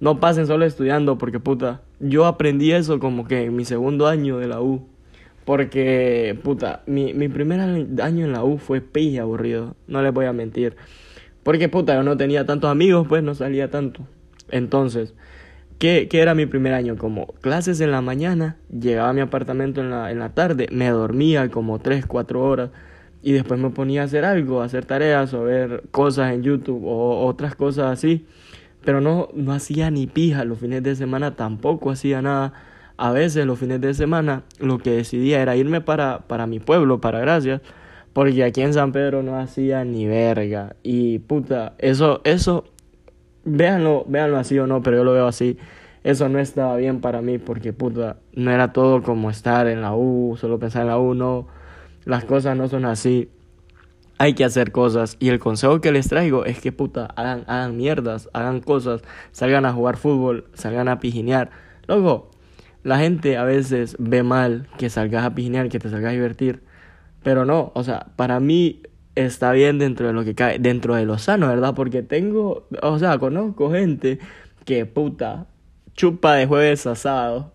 no 0.01 0.21
pasen 0.21 0.47
solo 0.47 0.65
estudiando 0.65 1.17
porque 1.19 1.41
puta, 1.41 1.83
yo 2.01 2.27
aprendí 2.27 2.73
eso 2.73 2.99
como 2.99 3.27
que 3.27 3.45
en 3.45 3.57
mi 3.57 3.65
segundo 3.65 4.07
año 4.07 4.39
de 4.39 4.49
la 4.49 4.61
U. 4.61 4.87
Porque, 5.45 6.39
puta, 6.43 6.83
mi, 6.87 7.13
mi 7.13 7.29
primer 7.29 7.61
año 7.61 8.25
en 8.25 8.33
la 8.33 8.45
U 8.45 8.57
fue 8.57 8.81
pilla 8.81 9.23
aburrido, 9.23 9.77
no 9.87 10.01
les 10.01 10.11
voy 10.11 10.25
a 10.25 10.33
mentir. 10.33 10.75
Porque, 11.43 11.69
puta, 11.69 11.95
yo 11.95 12.03
no 12.03 12.17
tenía 12.17 12.47
tantos 12.47 12.71
amigos, 12.71 13.07
pues 13.07 13.23
no 13.23 13.35
salía 13.35 13.71
tanto. 13.71 14.09
Entonces, 14.51 15.15
¿qué, 15.79 16.09
qué 16.09 16.21
era 16.21 16.35
mi 16.35 16.47
primer 16.47 16.73
año? 16.73 16.97
Como 16.97 17.27
clases 17.43 17.83
en 17.83 17.91
la 17.91 18.01
mañana, 18.01 18.57
llegaba 18.71 19.11
a 19.11 19.13
mi 19.13 19.21
apartamento 19.21 19.83
en 19.83 19.91
la, 19.91 20.11
en 20.11 20.19
la 20.19 20.31
tarde, 20.31 20.67
me 20.73 20.89
dormía 20.89 21.51
como 21.51 21.79
3, 21.79 22.07
4 22.07 22.43
horas 22.43 22.71
y 23.25 23.33
después 23.33 23.59
me 23.59 23.71
ponía 23.71 24.03
a 24.03 24.05
hacer 24.05 24.25
algo, 24.25 24.63
a 24.63 24.67
hacer 24.67 24.85
tareas 24.85 25.35
o 25.35 25.43
ver 25.43 25.83
cosas 25.91 26.33
en 26.33 26.45
YouTube 26.45 26.85
o 26.85 27.27
otras 27.27 27.57
cosas 27.57 27.91
así. 27.91 28.27
Pero 28.85 29.01
no, 29.01 29.31
no 29.35 29.53
hacía 29.53 29.91
ni 29.91 30.07
pija, 30.07 30.45
los 30.45 30.59
fines 30.59 30.83
de 30.83 30.95
semana 30.95 31.35
tampoco 31.35 31.91
hacía 31.91 32.23
nada 32.23 32.53
a 32.97 33.11
veces 33.13 33.47
los 33.47 33.59
fines 33.59 33.81
de 33.81 33.95
semana 33.95 34.43
lo 34.61 34.79
que 34.79 34.91
decidía 34.91 35.43
era 35.43 35.57
irme 35.57 35.81
para, 35.81 36.21
para 36.21 36.47
mi 36.47 36.61
pueblo, 36.61 37.01
para 37.01 37.21
Gracias, 37.21 37.61
porque 38.13 38.45
aquí 38.45 38.63
en 38.63 38.73
San 38.73 38.93
Pedro 38.93 39.23
no 39.23 39.39
hacía 39.39 39.85
ni 39.85 40.07
verga. 40.07 40.77
Y 40.83 41.19
puta, 41.21 41.75
eso, 41.79 42.21
eso, 42.25 42.65
véanlo, 43.45 44.05
véanlo 44.07 44.39
así 44.39 44.59
o 44.59 44.67
no, 44.67 44.83
pero 44.83 44.99
yo 44.99 45.05
lo 45.05 45.13
veo 45.13 45.27
así. 45.27 45.59
Eso 46.05 46.29
no 46.29 46.39
estaba 46.39 46.77
bien 46.77 47.01
para 47.01 47.23
mí 47.23 47.39
porque 47.39 47.73
puta, 47.73 48.19
no 48.35 48.51
era 48.51 48.73
todo 48.73 49.03
como 49.03 49.31
estar 49.31 49.67
en 49.67 49.81
la 49.81 49.95
U, 49.95 50.37
solo 50.39 50.59
pensar 50.59 50.83
en 50.83 50.89
la 50.89 50.99
U, 50.99 51.15
no. 51.15 51.49
Las 52.05 52.25
cosas 52.25 52.57
no 52.57 52.69
son 52.69 52.85
así. 52.85 53.31
Hay 54.19 54.35
que 54.35 54.45
hacer 54.45 54.71
cosas 54.71 55.17
y 55.19 55.29
el 55.29 55.39
consejo 55.39 55.81
que 55.81 55.91
les 55.91 56.09
traigo 56.09 56.45
es 56.45 56.61
que 56.61 56.71
puta, 56.71 57.07
hagan, 57.17 57.45
hagan 57.47 57.77
mierdas, 57.77 58.29
hagan 58.33 58.61
cosas, 58.61 59.03
salgan 59.33 59.67
a 59.67 59.73
jugar 59.73 59.97
fútbol, 59.97 60.47
salgan 60.55 60.89
a 60.89 61.01
pijinear. 61.01 61.51
Luego, 61.89 62.31
la 62.85 62.99
gente 62.99 63.37
a 63.37 63.45
veces 63.45 63.97
ve 63.99 64.23
mal 64.23 64.69
que 64.79 64.89
salgas 64.89 65.25
a 65.25 65.35
pijinear, 65.35 65.69
que 65.69 65.79
te 65.79 65.91
salgas 65.91 66.11
a 66.11 66.15
divertir, 66.15 66.63
pero 67.23 67.45
no, 67.45 67.73
o 67.75 67.83
sea, 67.83 68.07
para 68.17 68.39
mí 68.39 68.83
está 69.15 69.53
bien 69.53 69.79
dentro 69.79 70.07
de 70.07 70.13
lo 70.13 70.25
que 70.25 70.35
cae, 70.35 70.59
dentro 70.59 70.95
de 70.95 71.07
lo 71.07 71.19
sano, 71.19 71.49
¿verdad? 71.49 71.75
Porque 71.75 72.03
tengo, 72.03 72.69
o 72.83 72.99
sea, 72.99 73.19
conozco 73.19 73.73
gente 73.73 74.19
que 74.65 74.87
puta 74.87 75.47
chupa 75.95 76.35
de 76.35 76.47
jueves 76.47 76.87
a 76.87 76.95
sábado 76.95 77.53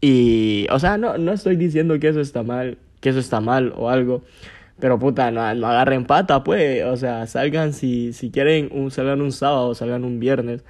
y, 0.00 0.66
o 0.70 0.78
sea, 0.78 0.98
no, 0.98 1.18
no 1.18 1.32
estoy 1.32 1.56
diciendo 1.56 1.98
que 1.98 2.08
eso 2.08 2.20
está 2.20 2.42
mal, 2.42 2.78
eso 3.10 3.18
está 3.18 3.40
mal 3.40 3.72
o 3.76 3.90
algo, 3.90 4.22
pero 4.78 4.98
puta, 4.98 5.30
no, 5.30 5.54
no 5.54 5.66
agarren 5.66 6.04
pata, 6.04 6.44
pues, 6.44 6.84
o 6.84 6.96
sea, 6.96 7.26
salgan 7.26 7.72
si, 7.72 8.12
si 8.12 8.30
quieren, 8.30 8.68
un, 8.72 8.90
salgan 8.90 9.22
un 9.22 9.32
sábado, 9.32 9.74
salgan 9.74 10.04
un 10.04 10.20
viernes. 10.20 10.64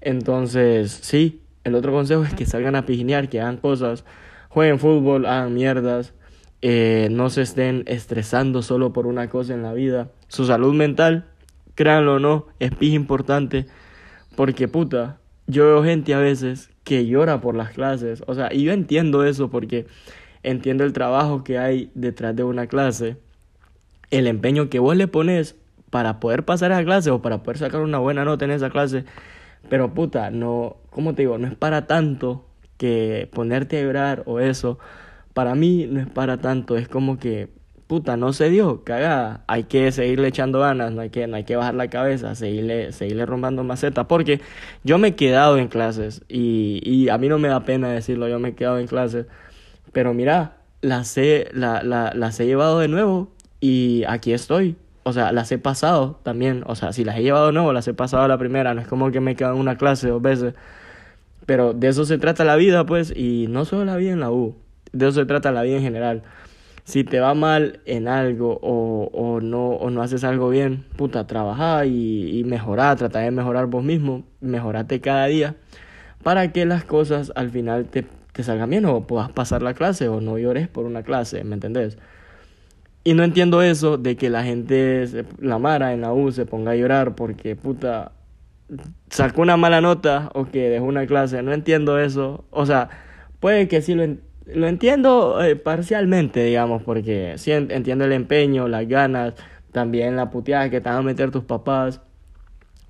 Entonces, 0.00 0.92
sí, 1.02 1.42
el 1.64 1.74
otro 1.74 1.92
consejo 1.92 2.24
es 2.24 2.34
que 2.34 2.46
salgan 2.46 2.76
a 2.76 2.86
pijinear, 2.86 3.28
que 3.28 3.40
hagan 3.40 3.56
cosas, 3.58 4.04
jueguen 4.48 4.78
fútbol, 4.78 5.26
hagan 5.26 5.54
mierdas, 5.54 6.14
eh, 6.62 7.08
no 7.10 7.28
se 7.28 7.42
estén 7.42 7.84
estresando 7.86 8.62
solo 8.62 8.92
por 8.92 9.06
una 9.06 9.28
cosa 9.28 9.52
en 9.54 9.62
la 9.62 9.72
vida. 9.74 10.10
Su 10.28 10.46
salud 10.46 10.74
mental, 10.74 11.26
créanlo 11.74 12.14
o 12.14 12.18
no, 12.18 12.46
es 12.58 12.74
pija 12.74 12.94
importante, 12.94 13.66
porque 14.36 14.68
puta, 14.68 15.18
yo 15.46 15.66
veo 15.66 15.84
gente 15.84 16.14
a 16.14 16.18
veces 16.18 16.70
que 16.84 17.06
llora 17.06 17.40
por 17.40 17.54
las 17.54 17.70
clases, 17.70 18.22
o 18.26 18.34
sea, 18.34 18.52
y 18.52 18.62
yo 18.62 18.72
entiendo 18.72 19.24
eso 19.24 19.50
porque 19.50 19.86
entiendo 20.44 20.84
el 20.84 20.92
trabajo 20.92 21.42
que 21.42 21.58
hay 21.58 21.90
detrás 21.94 22.36
de 22.36 22.44
una 22.44 22.68
clase, 22.68 23.16
el 24.10 24.26
empeño 24.26 24.70
que 24.70 24.78
vos 24.78 24.96
le 24.96 25.08
pones 25.08 25.56
para 25.90 26.20
poder 26.20 26.44
pasar 26.44 26.72
a 26.72 26.78
la 26.78 26.84
clase 26.84 27.10
o 27.10 27.22
para 27.22 27.42
poder 27.42 27.58
sacar 27.58 27.80
una 27.80 27.98
buena 27.98 28.24
nota 28.24 28.44
en 28.44 28.52
esa 28.52 28.70
clase, 28.70 29.04
pero 29.68 29.94
puta, 29.94 30.30
no, 30.30 30.76
¿cómo 30.90 31.14
te 31.14 31.22
digo? 31.22 31.38
No 31.38 31.46
es 31.48 31.54
para 31.54 31.86
tanto 31.86 32.44
que 32.76 33.28
ponerte 33.32 33.78
a 33.78 33.82
llorar 33.82 34.22
o 34.26 34.40
eso. 34.40 34.78
Para 35.32 35.54
mí 35.54 35.86
no 35.90 36.00
es 36.00 36.06
para 36.06 36.38
tanto, 36.38 36.76
es 36.76 36.88
como 36.88 37.18
que, 37.18 37.48
puta, 37.86 38.16
no 38.16 38.32
se 38.32 38.50
dio, 38.50 38.84
cagada. 38.84 39.44
Hay 39.46 39.64
que 39.64 39.90
seguirle 39.92 40.28
echando 40.28 40.60
ganas, 40.60 40.92
no 40.92 41.00
hay 41.00 41.10
que, 41.10 41.26
no 41.26 41.36
hay 41.36 41.44
que 41.44 41.56
bajar 41.56 41.74
la 41.74 41.88
cabeza, 41.88 42.34
seguirle, 42.34 42.92
seguirle 42.92 43.26
rombando 43.26 43.64
maceta. 43.64 44.06
Porque 44.06 44.40
yo 44.84 44.98
me 44.98 45.08
he 45.08 45.14
quedado 45.14 45.58
en 45.58 45.68
clases 45.68 46.22
y, 46.28 46.80
y 46.84 47.08
a 47.08 47.18
mí 47.18 47.28
no 47.28 47.38
me 47.38 47.48
da 47.48 47.60
pena 47.64 47.88
decirlo, 47.88 48.28
yo 48.28 48.38
me 48.38 48.50
he 48.50 48.54
quedado 48.54 48.78
en 48.78 48.86
clases. 48.86 49.26
Pero 49.94 50.12
mira, 50.12 50.58
las 50.82 51.16
he, 51.16 51.48
la, 51.54 51.82
la, 51.82 52.12
las 52.14 52.38
he 52.40 52.44
llevado 52.44 52.80
de 52.80 52.88
nuevo 52.88 53.30
y 53.60 54.04
aquí 54.06 54.34
estoy. 54.34 54.76
O 55.04 55.12
sea, 55.14 55.32
las 55.32 55.50
he 55.52 55.58
pasado 55.58 56.20
también, 56.22 56.64
o 56.66 56.74
sea, 56.74 56.92
si 56.92 57.04
las 57.04 57.16
he 57.16 57.22
llevado 57.22 57.46
de 57.46 57.52
nuevo, 57.52 57.72
las 57.72 57.88
he 57.88 57.94
pasado 57.94 58.24
a 58.24 58.28
la 58.28 58.36
primera, 58.38 58.74
no 58.74 58.82
es 58.82 58.88
como 58.88 59.10
que 59.10 59.20
me 59.20 59.36
quedo 59.36 59.52
en 59.52 59.58
una 59.58 59.76
clase 59.76 60.08
dos 60.08 60.20
veces, 60.20 60.54
pero 61.46 61.74
de 61.74 61.88
eso 61.88 62.04
se 62.06 62.18
trata 62.18 62.44
la 62.44 62.56
vida, 62.56 62.86
pues, 62.86 63.12
y 63.14 63.46
no 63.48 63.64
solo 63.66 63.84
la 63.84 63.96
vida 63.96 64.12
en 64.12 64.20
la 64.20 64.30
U, 64.30 64.56
de 64.92 65.08
eso 65.08 65.20
se 65.20 65.26
trata 65.26 65.52
la 65.52 65.62
vida 65.62 65.76
en 65.76 65.82
general. 65.82 66.22
Si 66.84 67.04
te 67.04 67.20
va 67.20 67.34
mal 67.34 67.80
en 67.86 68.08
algo 68.08 68.58
o, 68.62 69.10
o, 69.12 69.40
no, 69.40 69.68
o 69.68 69.90
no 69.90 70.02
haces 70.02 70.24
algo 70.24 70.48
bien, 70.48 70.84
puta, 70.96 71.26
trabaja 71.26 71.84
y, 71.86 72.38
y 72.38 72.44
mejora, 72.44 72.96
trata 72.96 73.20
de 73.20 73.30
mejorar 73.30 73.66
vos 73.66 73.84
mismo, 73.84 74.24
mejorate 74.40 75.00
cada 75.00 75.26
día 75.26 75.54
para 76.24 76.50
que 76.50 76.64
las 76.64 76.84
cosas 76.84 77.30
al 77.36 77.50
final 77.50 77.84
te, 77.84 78.06
te 78.34 78.42
salgan 78.42 78.68
bien 78.68 78.84
o 78.84 79.06
puedas 79.06 79.30
pasar 79.32 79.62
la 79.62 79.74
clase 79.74 80.08
o 80.08 80.20
no 80.20 80.36
llores 80.38 80.68
por 80.68 80.84
una 80.84 81.02
clase, 81.02 81.44
¿me 81.44 81.54
entendés? 81.54 81.96
Y 83.04 83.14
no 83.14 83.22
entiendo 83.22 83.62
eso 83.62 83.96
de 83.96 84.16
que 84.16 84.28
la 84.28 84.42
gente, 84.42 85.06
la 85.38 85.58
Mara 85.58 85.92
en 85.92 86.00
la 86.00 86.12
U 86.12 86.32
se 86.32 86.44
ponga 86.44 86.72
a 86.72 86.76
llorar 86.76 87.14
porque 87.14 87.54
puta 87.54 88.12
sacó 89.10 89.42
una 89.42 89.56
mala 89.56 89.80
nota 89.80 90.30
o 90.34 90.46
que 90.46 90.68
dejó 90.70 90.86
una 90.86 91.06
clase. 91.06 91.42
No 91.42 91.52
entiendo 91.52 91.98
eso. 91.98 92.44
O 92.50 92.66
sea, 92.66 92.88
puede 93.40 93.68
que 93.68 93.82
sí 93.82 93.94
lo, 93.94 94.04
lo 94.46 94.66
entiendo 94.66 95.42
eh, 95.42 95.54
parcialmente, 95.54 96.42
digamos, 96.44 96.82
porque 96.82 97.34
sí 97.36 97.52
entiendo 97.52 98.04
el 98.04 98.12
empeño, 98.12 98.68
las 98.68 98.88
ganas, 98.88 99.34
también 99.72 100.16
la 100.16 100.30
puteada 100.30 100.70
que 100.70 100.80
te 100.80 100.88
van 100.88 100.98
a 100.98 101.02
meter 101.02 101.30
tus 101.30 101.44
papás. 101.44 102.00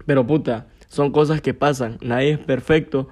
Pero 0.07 0.27
puta, 0.27 0.67
son 0.89 1.11
cosas 1.11 1.41
que 1.41 1.55
pasan. 1.55 1.99
Nadie 2.01 2.33
es 2.33 2.39
perfecto. 2.39 3.09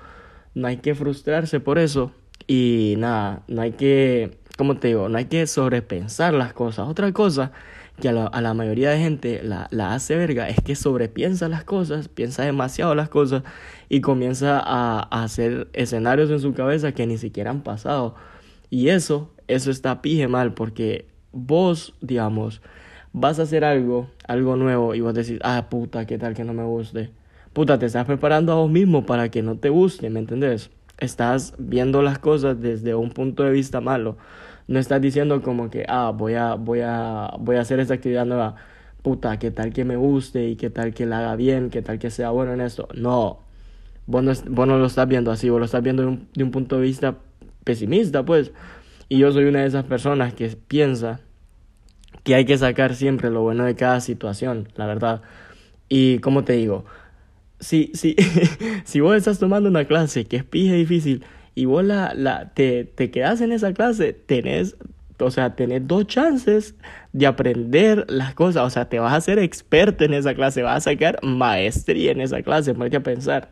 No 0.54 0.68
hay 0.68 0.76
que 0.78 0.94
frustrarse 0.94 1.60
por 1.60 1.78
eso. 1.78 2.12
Y 2.46 2.94
nada, 2.98 3.42
no 3.48 3.62
hay 3.62 3.72
que 3.72 4.42
como 4.56 4.76
te 4.76 4.88
digo, 4.88 5.08
no 5.08 5.18
hay 5.18 5.26
que 5.26 5.46
sobrepensar 5.46 6.34
las 6.34 6.52
cosas. 6.52 6.88
Otra 6.88 7.12
cosa 7.12 7.52
que 8.00 8.08
a 8.08 8.12
la, 8.12 8.54
mayoría 8.54 8.90
de 8.90 8.98
gente 8.98 9.42
la, 9.42 9.68
la, 9.70 9.94
hace 9.94 10.16
verga 10.16 10.48
es 10.48 10.56
que 10.60 10.74
sobrepiensa 10.74 11.48
las 11.48 11.64
cosas, 11.64 12.08
piensa 12.08 12.44
demasiado 12.44 12.94
las 12.94 13.08
cosas 13.08 13.42
y 13.88 14.00
comienza 14.00 14.58
a, 14.58 15.08
a, 15.10 15.24
hacer 15.24 15.68
escenarios 15.72 16.30
en 16.30 16.40
su 16.40 16.54
cabeza 16.54 16.92
que 16.92 17.06
ni 17.06 17.18
siquiera 17.18 17.50
han 17.50 17.62
pasado. 17.62 18.14
Y 18.70 18.88
eso, 18.88 19.30
eso 19.48 19.70
está 19.70 20.02
pije 20.02 20.28
mal 20.28 20.54
porque 20.54 21.06
vos, 21.32 21.94
digamos, 22.00 22.62
vas 23.12 23.38
a 23.38 23.42
hacer 23.42 23.64
algo, 23.64 24.10
algo 24.26 24.56
nuevo 24.56 24.94
y 24.94 25.00
vos 25.00 25.14
decís, 25.14 25.38
ah, 25.42 25.66
puta, 25.70 26.06
qué 26.06 26.18
tal 26.18 26.34
que 26.34 26.44
no 26.44 26.52
me 26.52 26.64
guste. 26.64 27.10
Puta, 27.52 27.78
te 27.78 27.86
estás 27.86 28.06
preparando 28.06 28.52
a 28.52 28.56
vos 28.56 28.70
mismo 28.70 29.04
para 29.04 29.30
que 29.30 29.42
no 29.42 29.58
te 29.58 29.68
guste, 29.68 30.08
¿me 30.08 30.20
entendés? 30.20 30.70
Estás 30.98 31.54
viendo 31.58 32.02
las 32.02 32.18
cosas 32.18 32.60
desde 32.60 32.94
un 32.94 33.10
punto 33.10 33.42
de 33.42 33.50
vista 33.50 33.80
malo. 33.80 34.16
No 34.68 34.78
estás 34.78 35.00
diciendo 35.00 35.42
como 35.42 35.70
que, 35.70 35.84
ah, 35.88 36.12
voy 36.14 36.34
a, 36.34 36.54
voy 36.54 36.80
a, 36.80 37.30
voy 37.38 37.56
a 37.56 37.60
hacer 37.60 37.80
esta 37.80 37.94
actividad 37.94 38.26
nueva. 38.26 38.56
Puta, 39.02 39.38
qué 39.38 39.50
tal 39.50 39.72
que 39.72 39.84
me 39.84 39.96
guste 39.96 40.48
y 40.48 40.56
qué 40.56 40.70
tal 40.70 40.94
que 40.94 41.06
la 41.06 41.18
haga 41.18 41.36
bien, 41.36 41.70
qué 41.70 41.82
tal 41.82 41.98
que 41.98 42.10
sea 42.10 42.30
bueno 42.30 42.52
en 42.52 42.60
esto. 42.60 42.88
No, 42.94 43.40
vos 44.06 44.22
no, 44.22 44.78
lo 44.78 44.86
estás 44.86 45.08
viendo 45.08 45.30
así, 45.32 45.50
vos 45.50 45.58
lo 45.58 45.64
estás 45.66 45.82
viendo 45.82 46.02
de 46.02 46.08
un, 46.08 46.28
de 46.34 46.44
un 46.44 46.50
punto 46.50 46.76
de 46.76 46.82
vista 46.82 47.16
pesimista, 47.64 48.24
pues. 48.24 48.52
Y 49.08 49.18
yo 49.18 49.32
soy 49.32 49.44
una 49.44 49.60
de 49.60 49.66
esas 49.66 49.84
personas 49.84 50.34
que 50.34 50.48
piensa 50.68 51.20
que 52.22 52.34
hay 52.34 52.44
que 52.44 52.56
sacar 52.56 52.94
siempre 52.94 53.30
lo 53.30 53.42
bueno 53.42 53.64
de 53.64 53.74
cada 53.74 54.00
situación, 54.00 54.68
la 54.76 54.86
verdad. 54.86 55.22
Y 55.88 56.18
como 56.20 56.44
te 56.44 56.54
digo, 56.54 56.84
si, 57.62 57.92
si, 57.94 58.16
si 58.84 59.00
vos 59.00 59.16
estás 59.16 59.38
tomando 59.38 59.68
una 59.68 59.86
clase 59.86 60.26
que 60.26 60.36
es 60.36 60.44
pije 60.44 60.74
difícil 60.74 61.24
y 61.54 61.64
vos 61.64 61.84
la, 61.84 62.12
la, 62.14 62.52
te, 62.52 62.84
te 62.84 63.10
quedas 63.10 63.40
en 63.40 63.52
esa 63.52 63.72
clase, 63.72 64.12
tenés, 64.12 64.76
o 65.18 65.30
sea, 65.30 65.54
tenés 65.54 65.86
dos 65.86 66.06
chances 66.06 66.74
de 67.12 67.26
aprender 67.26 68.04
las 68.08 68.34
cosas. 68.34 68.64
O 68.64 68.70
sea, 68.70 68.88
te 68.88 68.98
vas 68.98 69.12
a 69.12 69.20
ser 69.20 69.38
experto 69.38 70.04
en 70.04 70.14
esa 70.14 70.34
clase, 70.34 70.62
vas 70.62 70.78
a 70.78 70.90
sacar 70.90 71.18
maestría 71.22 72.12
en 72.12 72.20
esa 72.20 72.42
clase, 72.42 72.74
hay 72.78 72.90
que 72.90 73.00
pensar. 73.00 73.50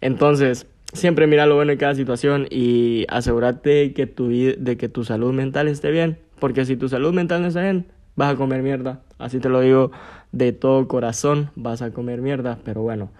Entonces, 0.00 0.66
siempre 0.92 1.26
mira 1.26 1.46
lo 1.46 1.56
bueno 1.56 1.72
en 1.72 1.78
cada 1.78 1.94
situación 1.94 2.46
y 2.50 3.06
asegúrate 3.08 3.92
que 3.92 4.06
tu, 4.06 4.28
de 4.28 4.76
que 4.78 4.88
tu 4.88 5.04
salud 5.04 5.32
mental 5.32 5.68
esté 5.68 5.90
bien. 5.90 6.18
Porque 6.38 6.64
si 6.64 6.76
tu 6.76 6.88
salud 6.88 7.12
mental 7.12 7.42
no 7.42 7.48
está 7.48 7.62
bien, 7.62 7.86
vas 8.16 8.34
a 8.34 8.36
comer 8.36 8.62
mierda. 8.62 9.00
Así 9.18 9.38
te 9.38 9.48
lo 9.48 9.60
digo 9.60 9.92
de 10.32 10.52
todo 10.52 10.88
corazón, 10.88 11.50
vas 11.54 11.82
a 11.82 11.92
comer 11.92 12.20
mierda. 12.20 12.58
Pero 12.64 12.82
bueno, 12.82 13.10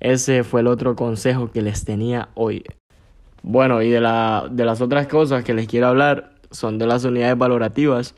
ese 0.00 0.44
fue 0.44 0.60
el 0.60 0.68
otro 0.68 0.94
consejo 0.94 1.50
que 1.50 1.62
les 1.62 1.84
tenía 1.84 2.28
hoy. 2.34 2.64
Bueno, 3.42 3.82
y 3.82 3.90
de, 3.90 4.00
la, 4.00 4.46
de 4.50 4.64
las 4.64 4.80
otras 4.80 5.06
cosas 5.06 5.44
que 5.44 5.52
les 5.52 5.66
quiero 5.66 5.88
hablar 5.88 6.32
son 6.50 6.78
de 6.78 6.86
las 6.86 7.04
unidades 7.04 7.36
valorativas. 7.36 8.14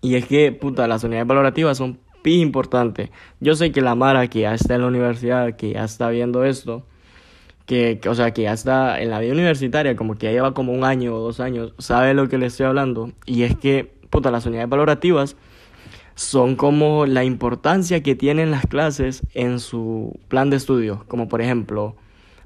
Y 0.00 0.14
es 0.14 0.26
que, 0.26 0.52
puta, 0.52 0.86
las 0.86 1.02
unidades 1.02 1.26
valorativas 1.26 1.76
son 1.78 1.98
pi 2.22 2.40
importantes. 2.40 3.10
Yo 3.40 3.54
sé 3.54 3.72
que 3.72 3.80
la 3.80 3.94
Mara 3.94 4.28
que 4.28 4.40
ya 4.40 4.54
está 4.54 4.74
en 4.76 4.82
la 4.82 4.86
universidad, 4.86 5.56
que 5.56 5.72
ya 5.72 5.84
está 5.84 6.10
viendo 6.10 6.44
esto, 6.44 6.84
que, 7.66 8.00
o 8.08 8.14
sea, 8.14 8.32
que 8.32 8.42
ya 8.42 8.52
está 8.52 9.00
en 9.00 9.10
la 9.10 9.20
vida 9.20 9.32
universitaria, 9.32 9.96
como 9.96 10.16
que 10.16 10.26
ya 10.26 10.32
lleva 10.32 10.54
como 10.54 10.72
un 10.72 10.84
año 10.84 11.14
o 11.16 11.20
dos 11.20 11.40
años, 11.40 11.74
sabe 11.78 12.14
lo 12.14 12.28
que 12.28 12.38
le 12.38 12.46
estoy 12.46 12.66
hablando. 12.66 13.10
Y 13.26 13.42
es 13.42 13.56
que, 13.56 13.97
puta, 14.10 14.30
las 14.30 14.46
unidades 14.46 14.68
valorativas 14.68 15.36
son 16.14 16.56
como 16.56 17.06
la 17.06 17.22
importancia 17.22 18.02
que 18.02 18.16
tienen 18.16 18.50
las 18.50 18.66
clases 18.66 19.22
en 19.34 19.60
su 19.60 20.18
plan 20.28 20.50
de 20.50 20.56
estudio. 20.56 21.04
Como 21.06 21.28
por 21.28 21.40
ejemplo, 21.40 21.94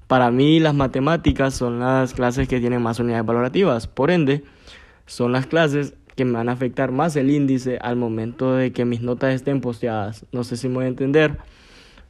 para 0.06 0.30
mí 0.30 0.60
las 0.60 0.74
matemáticas 0.74 1.54
son 1.54 1.80
las 1.80 2.12
clases 2.12 2.48
que 2.48 2.60
tienen 2.60 2.82
más 2.82 3.00
unidades 3.00 3.24
valorativas. 3.24 3.86
Por 3.86 4.10
ende, 4.10 4.44
son 5.06 5.32
las 5.32 5.46
clases 5.46 5.94
que 6.16 6.26
me 6.26 6.32
van 6.32 6.50
a 6.50 6.52
afectar 6.52 6.92
más 6.92 7.16
el 7.16 7.30
índice 7.30 7.78
al 7.80 7.96
momento 7.96 8.54
de 8.54 8.72
que 8.72 8.84
mis 8.84 9.00
notas 9.00 9.32
estén 9.32 9.62
posteadas. 9.62 10.26
No 10.32 10.44
sé 10.44 10.58
si 10.58 10.68
me 10.68 10.74
voy 10.74 10.84
a 10.84 10.88
entender, 10.88 11.38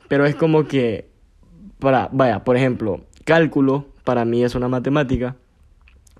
pero 0.08 0.26
es 0.26 0.34
como 0.34 0.64
que, 0.64 1.08
para, 1.78 2.08
vaya, 2.10 2.42
por 2.42 2.56
ejemplo, 2.56 3.02
cálculo 3.24 3.86
para 4.02 4.24
mí 4.24 4.42
es 4.42 4.56
una 4.56 4.66
matemática 4.66 5.36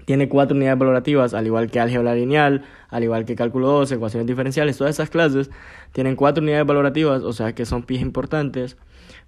tiene 0.04 0.28
cuatro 0.28 0.56
unidades 0.56 0.78
valorativas, 0.78 1.34
al 1.34 1.46
igual 1.46 1.70
que 1.70 1.80
álgebra 1.80 2.14
lineal, 2.14 2.64
al 2.88 3.04
igual 3.04 3.24
que 3.24 3.36
cálculo 3.36 3.68
2, 3.68 3.92
ecuaciones 3.92 4.26
diferenciales, 4.26 4.78
todas 4.78 4.94
esas 4.96 5.10
clases 5.10 5.50
tienen 5.92 6.16
cuatro 6.16 6.42
unidades 6.42 6.66
valorativas, 6.66 7.22
o 7.22 7.32
sea 7.32 7.54
que 7.54 7.66
son 7.66 7.82
pies 7.82 8.02
importantes. 8.02 8.76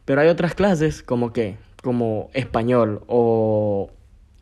Pero 0.04 0.20
hay 0.20 0.28
otras 0.28 0.54
clases 0.54 1.02
como 1.02 1.32
que, 1.32 1.56
como 1.82 2.30
español 2.34 3.02
o 3.06 3.90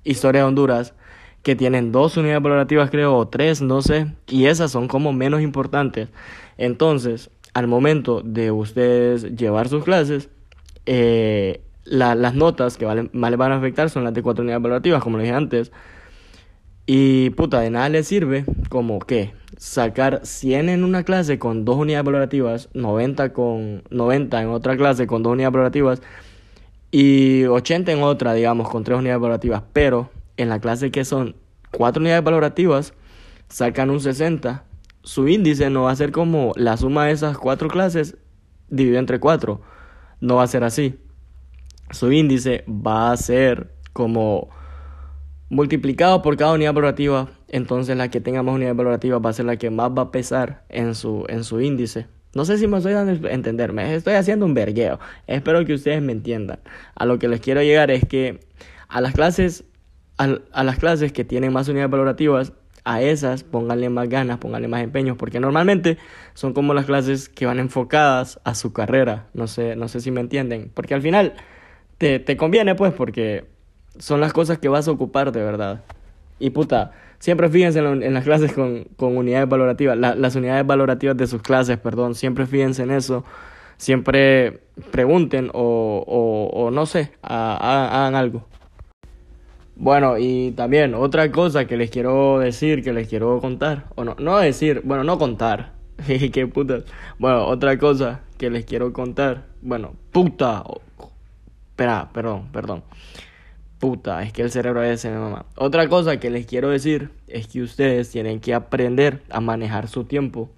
historia 0.05 0.43
de 0.43 0.49
Honduras, 0.49 0.95
que 1.43 1.57
tienen 1.57 1.93
dos 1.93 2.17
unidades 2.17 2.43
valorativas 2.43 2.91
creo, 2.91 3.17
o 3.17 3.29
tres, 3.29 3.63
no 3.63 3.83
sé, 3.83 4.07
y 4.29 4.47
esas 4.47 4.71
son 4.71 4.89
como 4.89 5.13
menos 5.13 5.41
importantes. 5.43 6.09
Entonces, 6.57 7.31
al 7.55 7.67
momento 7.67 8.23
de 8.23 8.51
ustedes 8.51 9.37
llevar 9.37 9.69
sus 9.69 9.85
clases, 9.85 10.31
eh, 10.87 11.61
las 11.85 12.35
notas 12.35 12.77
que 12.77 12.87
más 12.87 13.31
les 13.31 13.39
van 13.39 13.53
a 13.53 13.57
afectar 13.57 13.91
son 13.91 14.05
las 14.05 14.15
de 14.15 14.23
cuatro 14.23 14.43
unidades 14.43 14.63
valorativas, 14.63 15.03
como 15.03 15.17
lo 15.17 15.23
dije 15.23 15.35
antes. 15.35 15.73
Y 16.95 17.31
puta, 17.31 17.61
de 17.61 17.71
nada 17.71 17.89
le 17.89 18.03
sirve 18.03 18.45
como 18.69 18.99
que 18.99 19.33
sacar 19.57 20.21
100 20.25 20.69
en 20.69 20.85
una 20.85 21.05
clase 21.05 21.39
con 21.39 21.65
dos 21.65 21.77
unidades 21.79 22.05
valorativas, 22.05 22.69
90 22.75 23.33
con 23.33 23.83
90 23.89 24.43
en 24.43 24.49
otra 24.51 24.77
clase 24.77 25.07
con 25.07 25.23
dos 25.23 25.33
unidades 25.33 25.55
valorativas 25.55 26.03
y 26.91 27.45
80 27.47 27.93
en 27.93 28.03
otra, 28.03 28.35
digamos, 28.35 28.69
con 28.69 28.85
tres 28.85 28.99
unidades 28.99 29.23
valorativas, 29.23 29.63
pero 29.73 30.11
en 30.37 30.51
la 30.51 30.61
clase 30.61 30.91
que 30.91 31.07
son 31.07 31.35
cuatro 31.71 32.03
unidades 32.03 32.25
valorativas 32.25 32.93
sacan 33.49 33.89
un 33.89 34.01
60. 34.01 34.63
Su 35.03 35.29
índice 35.29 35.71
no 35.71 35.85
va 35.85 35.93
a 35.93 35.97
ser 35.97 36.13
como 36.13 36.53
la 36.57 36.77
suma 36.77 37.07
de 37.07 37.13
esas 37.13 37.39
cuatro 37.39 37.69
clases 37.69 38.19
dividido 38.69 38.99
entre 38.99 39.19
cuatro. 39.19 39.63
No 40.21 40.37
va 40.37 40.43
a 40.43 40.47
ser 40.47 40.63
así. 40.63 40.99
Su 41.91 42.13
índice 42.13 42.67
va 42.69 43.13
a 43.13 43.17
ser 43.17 43.73
como 43.95 44.51
multiplicado 45.53 46.23
por 46.23 46.39
cada 46.39 46.55
unidad 46.55 46.73
valorativa, 46.73 47.29
entonces 47.49 47.95
la 47.95 48.09
que 48.09 48.23
tenga 48.23 48.43
más 48.43 48.55
unidades 48.55 48.75
valorativas 48.75 49.21
va 49.23 49.29
a 49.29 49.33
ser 49.35 49.45
la 49.45 49.59
que 49.59 49.69
más 49.69 49.91
va 49.91 50.05
a 50.05 50.11
pesar 50.11 50.65
en 50.71 50.95
su, 50.95 51.27
en 51.29 51.45
su 51.45 51.61
índice. 51.61 52.07
No 52.35 52.47
sé 52.47 52.57
si 52.57 52.67
me 52.67 52.79
estoy 52.79 52.95
dando 52.95 53.29
a 53.29 53.33
entenderme, 53.33 53.95
estoy 53.95 54.15
haciendo 54.15 54.47
un 54.47 54.55
vergueo. 54.55 54.99
Espero 55.27 55.63
que 55.67 55.75
ustedes 55.75 56.01
me 56.01 56.13
entiendan. 56.13 56.59
A 56.95 57.05
lo 57.05 57.19
que 57.19 57.29
les 57.29 57.43
quiero 57.43 57.61
llegar 57.61 57.91
es 57.91 58.07
que 58.07 58.41
a 58.89 59.03
las 59.03 59.13
clases, 59.13 59.65
a, 60.17 60.65
las 60.65 60.79
clases 60.79 61.13
que 61.13 61.23
tienen 61.23 61.53
más 61.53 61.69
unidades 61.69 61.91
valorativas, 61.91 62.55
a 62.85 63.03
esas 63.03 63.45
pónganle 63.45 63.91
más 63.91 64.09
ganas, 64.09 64.39
pónganle 64.39 64.69
más 64.69 64.83
empeños, 64.83 65.19
porque 65.19 65.39
normalmente 65.39 65.99
son 66.33 66.55
como 66.55 66.73
las 66.73 66.87
clases 66.87 67.29
que 67.29 67.45
van 67.45 67.59
enfocadas 67.59 68.41
a 68.45 68.55
su 68.55 68.73
carrera. 68.73 69.27
No 69.35 69.47
sé, 69.49 69.77
no 69.77 69.89
sé 69.89 70.01
si 70.01 70.11
me 70.11 70.23
entienden, 70.23 70.71
porque 70.73 70.95
al 70.95 71.03
final 71.03 71.35
te, 71.99 72.21
te 72.21 72.39
conviene, 72.39 72.75
pues, 72.75 72.95
porque 72.95 73.53
son 73.99 74.21
las 74.21 74.33
cosas 74.33 74.59
que 74.59 74.69
vas 74.69 74.89
a 74.89 74.93
ocupar 74.93 75.33
de 75.33 75.43
verdad. 75.43 75.83
Y 76.39 76.51
puta, 76.51 76.93
siempre 77.19 77.49
fíjense 77.49 77.79
en, 77.79 78.15
las 78.15 78.25
clases 78.25 78.53
con, 78.53 78.85
con 78.97 79.17
unidades 79.17 79.49
valorativas, 79.49 79.97
las 79.97 80.35
unidades 80.35 80.67
valorativas 80.67 81.17
de 81.17 81.27
sus 81.27 81.41
clases, 81.41 81.79
perdón, 81.79 82.15
siempre 82.15 82.47
fíjense 82.47 82.83
en 82.83 82.91
eso, 82.91 83.25
siempre 83.77 84.61
pregunten 84.91 85.51
o, 85.55 86.05
o, 86.53 86.71
no 86.71 86.87
sé, 86.87 87.13
hagan 87.23 88.15
algo. 88.15 88.45
Bueno, 89.77 90.19
y 90.19 90.53
también 90.53 90.95
otra 90.95 91.31
cosa 91.31 91.65
que 91.67 91.77
les 91.77 91.91
quiero 91.91 92.39
decir, 92.39 92.83
que 92.83 92.93
les 92.93 93.09
quiero 93.09 93.41
contar, 93.41 93.85
o 93.95 94.05
no, 94.05 94.17
no 94.19 94.39
decir, 94.39 94.83
bueno, 94.85 95.05
no 95.05 95.19
contar, 95.19 95.73
qué 96.33 96.47
puta. 96.47 96.81
Bueno, 97.19 97.47
otra 97.47 97.79
cosa 97.79 98.21
que 98.39 98.51
les 98.51 98.65
quiero 98.65 98.93
contar, 98.93 99.47
bueno, 99.61 99.95
puta, 100.11 100.65
espera, 101.71 102.11
perdón, 102.13 102.49
perdón. 102.53 102.83
Puta, 103.83 104.23
es 104.23 104.33
que 104.33 104.43
el 104.43 104.51
cerebro 104.53 104.85
es 104.85 105.05
mi 105.05 105.11
mamá. 105.11 105.45
Otra 105.57 105.89
cosa 105.89 106.21
que 106.21 106.31
les 106.31 106.47
quiero 106.47 106.69
decir 106.69 107.11
es 107.27 107.49
que 107.49 107.63
ustedes 107.63 108.09
tienen 108.11 108.39
que 108.39 108.55
aprender 108.55 109.25
a 109.29 109.41
manejar 109.41 109.89
su 109.89 110.05
tiempo, 110.05 110.49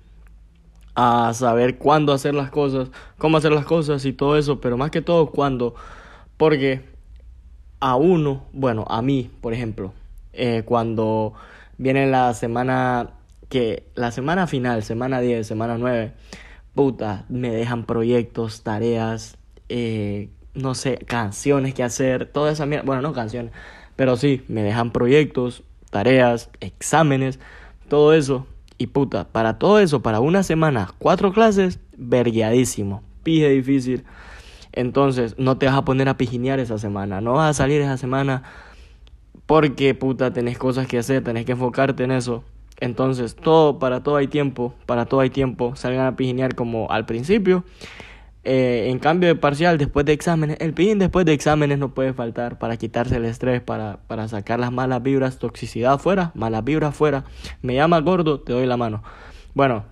a 0.94 1.32
saber 1.32 1.78
cuándo 1.78 2.12
hacer 2.12 2.34
las 2.34 2.50
cosas, 2.50 2.90
cómo 3.16 3.38
hacer 3.38 3.52
las 3.52 3.64
cosas 3.64 4.04
y 4.04 4.12
todo 4.12 4.36
eso, 4.36 4.60
pero 4.60 4.76
más 4.76 4.90
que 4.90 5.00
todo 5.00 5.30
cuándo, 5.30 5.74
porque 6.36 6.82
a 7.80 7.96
uno, 7.96 8.44
bueno, 8.52 8.84
a 8.90 9.00
mí, 9.00 9.30
por 9.40 9.54
ejemplo, 9.54 9.94
eh, 10.34 10.62
cuando 10.66 11.32
viene 11.78 12.06
la 12.06 12.34
semana 12.34 13.12
que 13.48 13.88
la 13.94 14.10
semana 14.10 14.46
final, 14.46 14.82
semana 14.82 15.20
10, 15.20 15.46
semana 15.46 15.78
9, 15.78 16.12
puta, 16.74 17.24
me 17.30 17.48
dejan 17.48 17.86
proyectos, 17.86 18.62
tareas, 18.62 19.38
eh, 19.70 20.28
no 20.54 20.74
sé, 20.74 20.98
canciones 21.06 21.74
que 21.74 21.82
hacer, 21.82 22.26
toda 22.26 22.52
esa 22.52 22.66
mierda. 22.66 22.84
Bueno, 22.86 23.02
no 23.02 23.12
canciones, 23.12 23.52
pero 23.96 24.16
sí, 24.16 24.42
me 24.48 24.62
dejan 24.62 24.92
proyectos, 24.92 25.62
tareas, 25.90 26.50
exámenes, 26.60 27.38
todo 27.88 28.14
eso. 28.14 28.46
Y 28.78 28.88
puta, 28.88 29.28
para 29.28 29.58
todo 29.58 29.78
eso, 29.78 30.02
para 30.02 30.20
una 30.20 30.42
semana, 30.42 30.92
cuatro 30.98 31.32
clases, 31.32 31.78
vergueadísimo, 31.96 33.02
pije 33.22 33.48
difícil. 33.50 34.04
Entonces, 34.72 35.36
no 35.38 35.56
te 35.58 35.66
vas 35.66 35.76
a 35.76 35.84
poner 35.84 36.08
a 36.08 36.16
pijinear 36.16 36.58
esa 36.58 36.78
semana, 36.78 37.20
no 37.20 37.34
vas 37.34 37.50
a 37.50 37.62
salir 37.62 37.80
esa 37.80 37.96
semana 37.96 38.42
porque 39.46 39.94
puta, 39.94 40.32
tenés 40.32 40.58
cosas 40.58 40.86
que 40.86 40.98
hacer, 40.98 41.22
tenés 41.22 41.44
que 41.44 41.52
enfocarte 41.52 42.02
en 42.04 42.10
eso. 42.12 42.44
Entonces, 42.80 43.36
todo, 43.36 43.78
para 43.78 44.02
todo 44.02 44.16
hay 44.16 44.26
tiempo, 44.26 44.74
para 44.86 45.06
todo 45.06 45.20
hay 45.20 45.30
tiempo, 45.30 45.76
salgan 45.76 46.06
a 46.06 46.16
pijinear 46.16 46.54
como 46.54 46.90
al 46.90 47.06
principio 47.06 47.64
eh, 48.44 48.88
en 48.90 48.98
cambio 48.98 49.28
de 49.28 49.36
parcial, 49.36 49.78
después 49.78 50.04
de 50.04 50.12
exámenes, 50.12 50.58
el 50.60 50.74
pin 50.74 50.98
después 50.98 51.24
de 51.24 51.32
exámenes 51.32 51.78
no 51.78 51.94
puede 51.94 52.12
faltar 52.12 52.58
para 52.58 52.76
quitarse 52.76 53.16
el 53.16 53.24
estrés, 53.24 53.62
para, 53.62 54.00
para 54.06 54.28
sacar 54.28 54.60
las 54.60 54.70
malas 54.70 55.02
vibras, 55.02 55.38
toxicidad 55.38 55.98
fuera, 55.98 56.30
malas 56.34 56.62
vibras 56.62 56.94
fuera. 56.94 57.24
Me 57.62 57.74
llama 57.74 58.00
gordo, 58.00 58.40
te 58.40 58.52
doy 58.52 58.66
la 58.66 58.76
mano. 58.76 59.02
Bueno, 59.54 59.84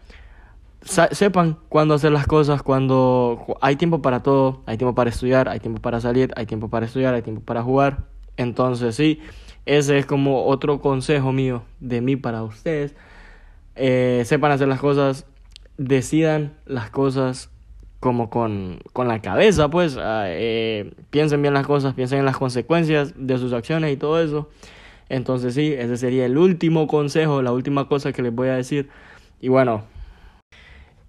sepan 0.83 1.59
cuándo 1.69 1.95
hacer 1.95 2.13
las 2.13 2.27
cosas, 2.27 2.63
cuando 2.63 3.57
hay 3.61 3.77
tiempo 3.77 4.03
para 4.03 4.23
todo, 4.23 4.63
hay 4.67 4.77
tiempo 4.77 4.95
para 4.95 5.09
estudiar, 5.09 5.49
hay 5.49 5.61
tiempo 5.61 5.81
para 5.81 6.01
salir, 6.01 6.33
hay 6.37 6.45
tiempo 6.47 6.69
para 6.69 6.87
estudiar, 6.87 7.15
hay 7.15 7.23
tiempo 7.23 7.43
para 7.43 7.63
jugar. 7.63 8.05
Entonces 8.37 8.95
sí, 8.97 9.21
ese 9.65 9.99
es 9.99 10.07
como 10.07 10.45
otro 10.45 10.81
consejo 10.81 11.33
mío 11.33 11.63
de 11.81 12.01
mí 12.01 12.17
para 12.17 12.43
ustedes. 12.43 12.95
Eh, 13.77 14.25
sepan 14.27 14.53
hacer 14.53 14.69
las 14.69 14.81
cosas, 14.81 15.25
decidan 15.79 16.53
las 16.67 16.91
cosas 16.91 17.49
como 18.03 18.31
con, 18.31 18.81
con 18.93 19.07
la 19.07 19.23
cabeza, 19.23 19.71
pues 19.71 19.97
ah, 19.97 20.25
eh, 20.27 20.93
piensen 21.11 21.41
bien 21.41 21.55
las 21.55 21.69
cosas, 21.69 21.95
piensen 21.95 22.19
en 22.19 22.25
las 22.25 22.37
consecuencias 22.37 23.15
de 23.17 23.39
sus 23.39 23.53
acciones 23.53 23.93
y 23.93 23.97
todo 23.97 24.21
eso. 24.21 24.51
Entonces 25.09 25.55
sí, 25.55 25.73
ese 25.73 25.97
sería 25.97 26.27
el 26.27 26.37
último 26.37 26.89
consejo, 26.89 27.43
la 27.43 27.53
última 27.53 27.87
cosa 27.87 28.13
que 28.13 28.23
les 28.23 28.35
voy 28.35 28.49
a 28.49 28.55
decir. 28.57 28.89
Y 29.41 29.49
bueno, 29.49 29.85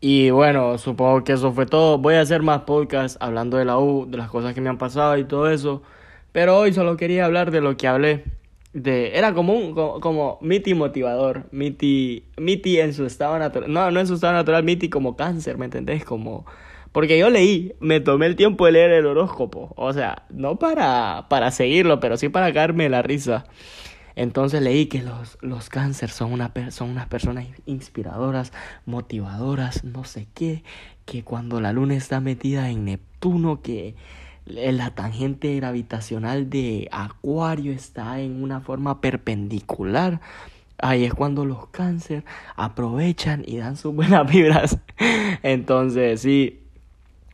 y 0.01 0.29
bueno, 0.29 0.77
supongo 0.77 1.23
que 1.23 1.33
eso 1.33 1.51
fue 1.51 1.65
todo. 1.65 1.97
Voy 1.97 2.13
a 2.13 2.21
hacer 2.21 2.43
más 2.43 2.61
podcasts 2.61 3.17
hablando 3.19 3.57
de 3.57 3.65
la 3.65 3.79
U, 3.79 4.05
de 4.07 4.17
las 4.17 4.29
cosas 4.29 4.53
que 4.53 4.61
me 4.61 4.69
han 4.69 4.77
pasado 4.77 5.17
y 5.17 5.23
todo 5.23 5.49
eso. 5.49 5.81
Pero 6.31 6.59
hoy 6.59 6.73
solo 6.73 6.95
quería 6.95 7.25
hablar 7.25 7.49
de 7.49 7.61
lo 7.61 7.75
que 7.75 7.87
hablé. 7.87 8.23
De, 8.73 9.17
era 9.17 9.33
como 9.33 9.53
un 9.53 9.73
como, 9.73 9.99
como 9.99 10.37
Miti 10.41 10.75
motivador, 10.75 11.45
Miti, 11.51 12.25
Miti 12.37 12.79
en 12.79 12.93
su 12.93 13.05
estado 13.07 13.39
natural, 13.39 13.71
no, 13.73 13.89
no 13.91 13.99
en 13.99 14.07
su 14.07 14.15
estado 14.15 14.33
natural, 14.33 14.63
Miti 14.63 14.89
como 14.89 15.15
cáncer, 15.15 15.57
¿me 15.57 15.65
entendés? 15.65 16.05
Como 16.05 16.45
porque 16.93 17.17
yo 17.17 17.29
leí, 17.29 17.73
me 17.79 17.99
tomé 17.99 18.27
el 18.27 18.35
tiempo 18.35 18.67
de 18.67 18.73
leer 18.73 18.91
el 18.91 19.07
horóscopo. 19.07 19.73
O 19.75 19.91
sea, 19.93 20.23
no 20.29 20.57
para, 20.57 21.25
para 21.27 21.51
seguirlo, 21.51 21.99
pero 21.99 22.17
sí 22.17 22.29
para 22.29 22.53
caerme 22.53 22.87
la 22.87 23.01
risa. 23.01 23.45
Entonces 24.15 24.61
leí 24.61 24.85
que 24.85 25.01
los, 25.01 25.39
los 25.41 25.69
cáncer 25.69 26.11
son, 26.11 26.31
una, 26.31 26.53
son 26.69 26.91
unas 26.91 27.07
personas 27.07 27.47
inspiradoras, 27.65 28.53
motivadoras, 28.85 29.83
no 29.83 30.03
sé 30.03 30.27
qué, 30.35 30.63
que 31.05 31.23
cuando 31.23 31.59
la 31.59 31.73
luna 31.73 31.95
está 31.95 32.19
metida 32.19 32.69
en 32.69 32.85
Neptuno, 32.85 33.63
que 33.63 33.95
la 34.45 34.91
tangente 34.91 35.55
gravitacional 35.55 36.49
de 36.51 36.89
Acuario 36.91 37.71
está 37.71 38.19
en 38.19 38.43
una 38.43 38.61
forma 38.61 39.01
perpendicular. 39.01 40.21
Ahí 40.77 41.05
es 41.05 41.13
cuando 41.13 41.45
los 41.45 41.67
cáncer 41.67 42.23
aprovechan 42.55 43.43
y 43.47 43.57
dan 43.57 43.77
sus 43.77 43.95
buenas 43.95 44.29
vibras. 44.31 44.77
Entonces, 45.41 46.21
sí, 46.21 46.62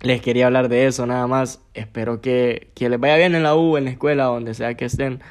les 0.02 0.22
quería 0.22 0.48
hablar 0.48 0.70
de 0.70 0.88
eso 0.88 1.06
nada 1.06 1.28
más. 1.28 1.62
Espero 1.74 2.22
que, 2.22 2.70
que 2.76 2.90
les 2.90 3.00
vaya 3.00 3.18
bien 3.18 3.36
en 3.36 3.44
la 3.44 3.56
U, 3.56 3.78
en 3.78 3.86
la 3.86 3.92
escuela, 3.92 4.26
donde 4.26 4.54
sea 4.54 4.76
que 4.76 4.86
estén. 4.86 5.22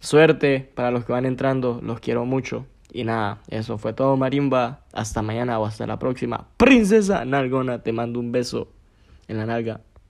Suerte 0.00 0.68
para 0.74 0.90
los 0.90 1.04
que 1.04 1.12
van 1.12 1.26
entrando, 1.26 1.80
los 1.82 2.00
quiero 2.00 2.24
mucho. 2.24 2.66
Y 2.92 3.04
nada, 3.04 3.38
eso 3.48 3.78
fue 3.78 3.92
todo 3.92 4.16
Marimba. 4.16 4.80
Hasta 4.92 5.22
mañana 5.22 5.58
o 5.58 5.66
hasta 5.66 5.86
la 5.86 5.98
próxima. 5.98 6.46
Princesa 6.56 7.24
Nalgona, 7.24 7.82
te 7.82 7.92
mando 7.92 8.20
un 8.20 8.32
beso 8.32 8.68
en 9.28 9.38
la 9.38 9.46
nalga. 9.46 9.80